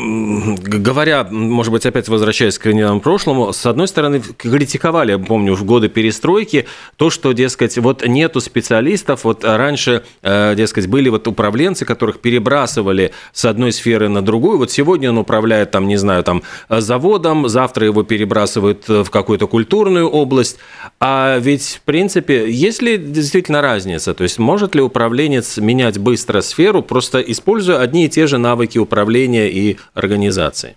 говоря, 0.62 1.26
может 1.30 1.72
быть, 1.72 1.86
опять 1.86 2.08
возвращаясь 2.08 2.58
к 2.58 2.66
недавнему 2.66 3.00
прошлому, 3.00 3.52
с 3.52 3.64
одной 3.66 3.88
стороны, 3.88 4.20
критиковали, 4.20 5.12
я 5.12 5.18
помню, 5.18 5.54
в 5.54 5.64
годы 5.64 5.88
перестройки, 5.88 6.66
то, 6.96 7.10
что, 7.10 7.32
дескать, 7.32 7.78
вот 7.78 8.06
нету 8.06 8.40
специалистов, 8.40 9.24
вот 9.24 9.44
раньше, 9.44 10.04
э, 10.22 10.54
дескать, 10.56 10.86
были 10.86 11.08
вот 11.08 11.26
управленцы, 11.26 11.84
которых 11.84 12.20
перебрасывали 12.20 13.12
с 13.32 13.44
одной 13.44 13.72
сферы 13.72 14.08
на 14.08 14.22
другую, 14.22 14.58
вот 14.58 14.70
сегодня 14.70 15.10
он 15.10 15.18
управляет, 15.18 15.70
там, 15.70 15.88
не 15.88 15.96
знаю, 15.96 16.22
там, 16.22 16.42
заводом, 16.68 17.48
завтра 17.48 17.86
его 17.86 18.02
перебрасывают 18.02 18.88
в 18.88 19.08
какую-то 19.10 19.46
культурную 19.46 20.08
область, 20.08 20.58
а 21.00 21.38
ведь, 21.38 21.76
в 21.76 21.80
принципе, 21.82 22.50
есть 22.50 22.82
ли 22.82 22.98
действительно 22.98 23.60
разница, 23.62 24.14
то 24.14 24.22
есть 24.22 24.38
может 24.38 24.74
ли 24.74 24.82
управленец 24.82 25.58
менять 25.58 25.98
быстро 25.98 26.40
сферу, 26.42 26.82
просто 26.82 27.20
используя 27.20 27.71
одни 27.80 28.06
и 28.06 28.08
те 28.08 28.26
же 28.26 28.38
навыки 28.38 28.78
управления 28.78 29.50
и 29.50 29.78
организации? 29.94 30.76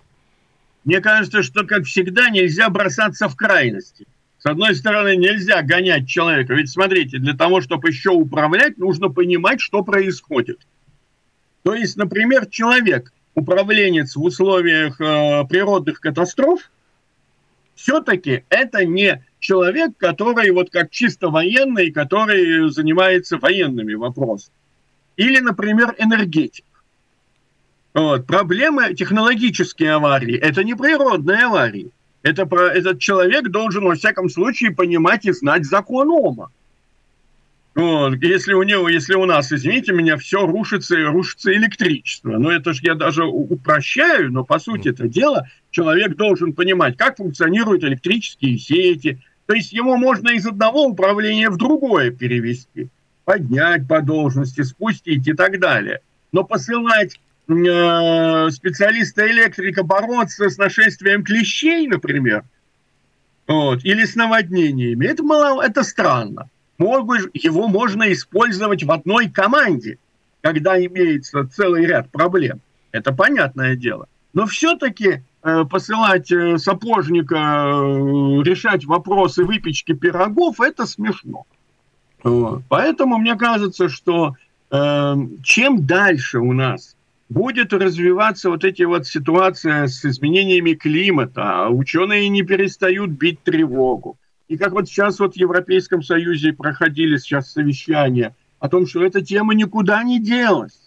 Мне 0.83 1.01
кажется, 1.01 1.41
что, 1.41 1.65
как 1.65 1.85
всегда, 1.85 2.29
нельзя 2.29 2.69
бросаться 2.69 3.27
в 3.27 3.35
крайности. 3.35 4.05
С 4.37 4.45
одной 4.45 4.75
стороны, 4.75 5.15
нельзя 5.15 5.63
гонять 5.63 6.07
человека. 6.07 6.53
Ведь 6.53 6.69
смотрите, 6.69 7.17
для 7.17 7.33
того, 7.33 7.61
чтобы 7.61 7.89
еще 7.89 8.11
управлять, 8.11 8.77
нужно 8.77 9.09
понимать, 9.09 9.59
что 9.59 9.83
происходит. 9.83 10.59
То 11.63 11.73
есть, 11.73 11.97
например, 11.97 12.45
человек, 12.45 13.11
управленец 13.33 14.15
в 14.15 14.21
условиях 14.21 15.01
э, 15.01 15.45
природных 15.49 15.99
катастроф, 15.99 16.69
все-таки 17.73 18.43
это 18.49 18.85
не 18.85 19.25
человек, 19.39 19.97
который 19.97 20.51
вот 20.51 20.69
как 20.69 20.91
чисто 20.91 21.29
военный, 21.29 21.91
который 21.91 22.69
занимается 22.69 23.37
военными 23.37 23.95
вопросами. 23.95 24.55
Или, 25.17 25.39
например, 25.39 25.95
энергетик. 25.97 26.65
Вот. 27.95 28.27
Проблемы 28.27 28.93
технологические 28.93 29.93
аварии– 29.93 30.35
это 30.41 30.65
не 30.65 30.75
природные 30.75 31.45
аварии. 31.45 31.91
Это 32.23 32.45
про, 32.45 32.67
этот 32.67 32.99
человек 32.99 33.47
должен, 33.47 33.85
во 33.85 33.95
всяком 33.95 34.29
случае, 34.29 34.71
понимать 34.71 35.25
и 35.25 35.31
знать 35.31 35.65
закон 35.65 36.09
Ома. 36.09 36.51
Вот. 37.73 38.21
Если 38.21 38.51
у 38.51 38.63
него, 38.63 38.89
если 38.89 39.15
у 39.15 39.23
нас, 39.23 39.49
извините 39.49 39.93
меня, 39.93 40.17
все 40.17 40.45
рушится 40.45 40.99
и 40.99 41.03
рушится 41.03 41.53
электричество. 41.53 42.37
Но 42.37 42.51
это 42.51 42.73
же 42.73 42.81
я 42.83 42.95
даже 42.95 43.23
упрощаю, 43.23 44.29
но 44.29 44.43
по 44.43 44.59
сути 44.59 44.89
это 44.89 45.07
дело, 45.07 45.47
человек 45.71 46.17
должен 46.17 46.51
понимать, 46.51 46.97
как 46.97 47.15
функционируют 47.15 47.85
электрические 47.85 48.57
сети. 48.57 49.21
То 49.45 49.53
есть 49.53 49.71
ему 49.71 49.95
можно 49.95 50.31
из 50.31 50.45
одного 50.45 50.85
управления 50.85 51.49
в 51.49 51.55
другое 51.55 52.11
перевести. 52.11 52.89
Поднять 53.23 53.87
по 53.87 54.01
должности, 54.01 54.63
спустить 54.63 55.25
и 55.25 55.33
так 55.33 55.61
далее. 55.61 56.01
Но 56.33 56.43
посылать 56.43 57.21
специалиста-электрика 57.47 59.83
бороться 59.83 60.49
с 60.49 60.57
нашествием 60.57 61.23
клещей, 61.23 61.87
например, 61.87 62.43
вот, 63.47 63.83
или 63.83 64.05
с 64.05 64.15
наводнениями, 64.15 65.05
это, 65.05 65.23
мало, 65.23 65.61
это 65.61 65.83
странно. 65.83 66.49
Могут, 66.77 67.29
его 67.33 67.67
можно 67.67 68.11
использовать 68.11 68.83
в 68.83 68.91
одной 68.91 69.29
команде, 69.29 69.97
когда 70.41 70.83
имеется 70.83 71.47
целый 71.47 71.85
ряд 71.85 72.09
проблем. 72.09 72.59
Это 72.91 73.13
понятное 73.13 73.75
дело. 73.75 74.07
Но 74.33 74.45
все-таки 74.47 75.21
э, 75.43 75.65
посылать 75.65 76.31
э, 76.31 76.57
сапожника 76.57 77.35
э, 77.35 78.43
решать 78.43 78.85
вопросы 78.85 79.45
выпечки 79.45 79.93
пирогов, 79.93 80.59
это 80.59 80.85
смешно. 80.85 81.45
Вот. 82.23 82.63
Поэтому 82.67 83.17
мне 83.17 83.35
кажется, 83.35 83.87
что 83.87 84.35
э, 84.71 85.15
чем 85.43 85.85
дальше 85.85 86.39
у 86.39 86.51
нас 86.51 86.94
будет 87.29 87.73
развиваться 87.73 88.49
вот 88.49 88.63
эти 88.63 88.83
вот 88.83 89.07
ситуации 89.07 89.87
с 89.87 90.05
изменениями 90.05 90.73
климата, 90.73 91.67
ученые 91.69 92.29
не 92.29 92.43
перестают 92.43 93.11
бить 93.11 93.41
тревогу. 93.43 94.17
И 94.47 94.57
как 94.57 94.73
вот 94.73 94.87
сейчас 94.87 95.19
вот 95.19 95.33
в 95.33 95.37
Европейском 95.37 96.03
Союзе 96.03 96.53
проходили 96.53 97.17
сейчас 97.17 97.51
совещания 97.51 98.35
о 98.59 98.69
том, 98.69 98.85
что 98.85 99.03
эта 99.03 99.21
тема 99.21 99.55
никуда 99.55 100.03
не 100.03 100.19
делась. 100.19 100.79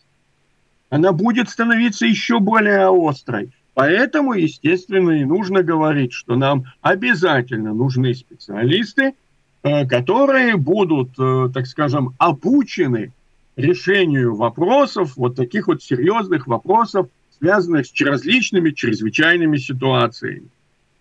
Она 0.90 1.12
будет 1.12 1.50
становиться 1.50 2.06
еще 2.06 2.38
более 2.38 2.88
острой. 2.88 3.50
Поэтому, 3.74 4.32
естественно, 4.32 5.10
и 5.10 5.24
нужно 5.24 5.62
говорить, 5.62 6.12
что 6.12 6.34
нам 6.36 6.64
обязательно 6.80 7.74
нужны 7.74 8.14
специалисты, 8.14 9.14
э, 9.62 9.86
которые 9.86 10.56
будут, 10.56 11.10
э, 11.18 11.48
так 11.52 11.66
скажем, 11.66 12.14
обучены 12.18 13.12
решению 13.58 14.36
вопросов, 14.36 15.16
вот 15.16 15.34
таких 15.34 15.66
вот 15.66 15.82
серьезных 15.82 16.46
вопросов, 16.46 17.08
связанных 17.38 17.86
с 17.86 18.00
различными 18.00 18.70
чрезвычайными 18.70 19.58
ситуациями. 19.58 20.48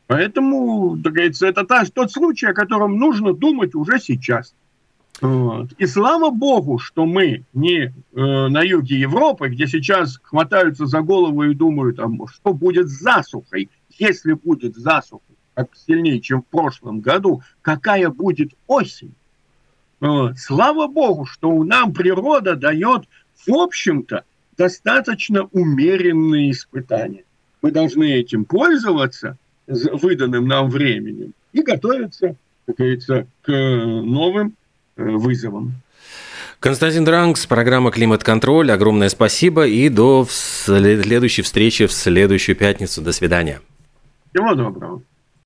Поэтому, 0.08 0.98
так 1.04 1.13
говорится, 1.13 1.48
это 1.48 1.65
та, 1.65 1.86
тот 1.86 2.12
случай, 2.12 2.48
о 2.48 2.54
котором 2.54 2.98
нужно 2.98 3.34
думать 3.34 3.76
уже 3.76 4.00
сейчас. 4.00 4.56
Вот. 5.22 5.74
И 5.78 5.86
слава 5.86 6.30
богу, 6.30 6.80
что 6.80 7.06
мы 7.06 7.43
не 7.54 7.86
э, 7.86 7.91
на 8.13 8.62
юге 8.62 9.00
Европы, 9.00 9.50
где 9.50 9.67
сейчас 9.67 10.20
хватаются 10.22 10.86
за 10.86 11.02
голову 11.02 11.43
и 11.43 11.56
думают, 11.56 12.00
а 12.00 12.08
что 12.32 12.54
будет 12.54 12.88
с 12.88 13.00
засухой, 13.00 13.70
если 13.98 14.34
будет 14.34 14.76
засуха, 14.76 15.24
как 15.56 15.70
сильнее, 15.76 16.22
чем 16.22 16.41
в 16.41 16.48
прошлом 16.48 17.02
году, 17.02 17.41
какая 17.62 18.10
будет 18.10 18.52
осень. 18.67 19.13
Слава 19.99 20.88
богу, 20.88 21.25
что 21.25 21.63
нам 21.63 21.93
природа 21.93 22.55
дает, 22.55 23.03
в 23.47 23.53
общем-то, 23.53 24.23
достаточно 24.57 25.47
умеренные 25.51 26.51
испытания. 26.51 27.23
Мы 27.62 27.71
должны 27.71 28.12
этим 28.12 28.45
пользоваться 28.45 29.38
выданным 29.67 30.47
нам 30.47 30.69
временем 30.69 31.33
и 31.51 31.62
готовиться, 31.62 32.36
как 32.65 32.75
говорится, 32.75 33.27
к 33.41 33.51
новым 33.51 34.55
э, 34.95 35.03
вызовам. 35.03 35.73
Константин 36.60 37.05
Дранкс, 37.05 37.45
программа 37.45 37.91
«Климат-контроль». 37.91 38.71
Огромное 38.71 39.10
спасибо 39.10 39.67
и 39.67 39.89
до 39.89 40.25
следующей 40.29 41.43
встречи 41.43 41.86
в 41.86 41.91
следующую 41.91 42.55
пятницу. 42.55 43.01
До 43.01 43.12
свидания. 43.12 43.62
Всего 44.31 44.55
доброго. 44.55 45.01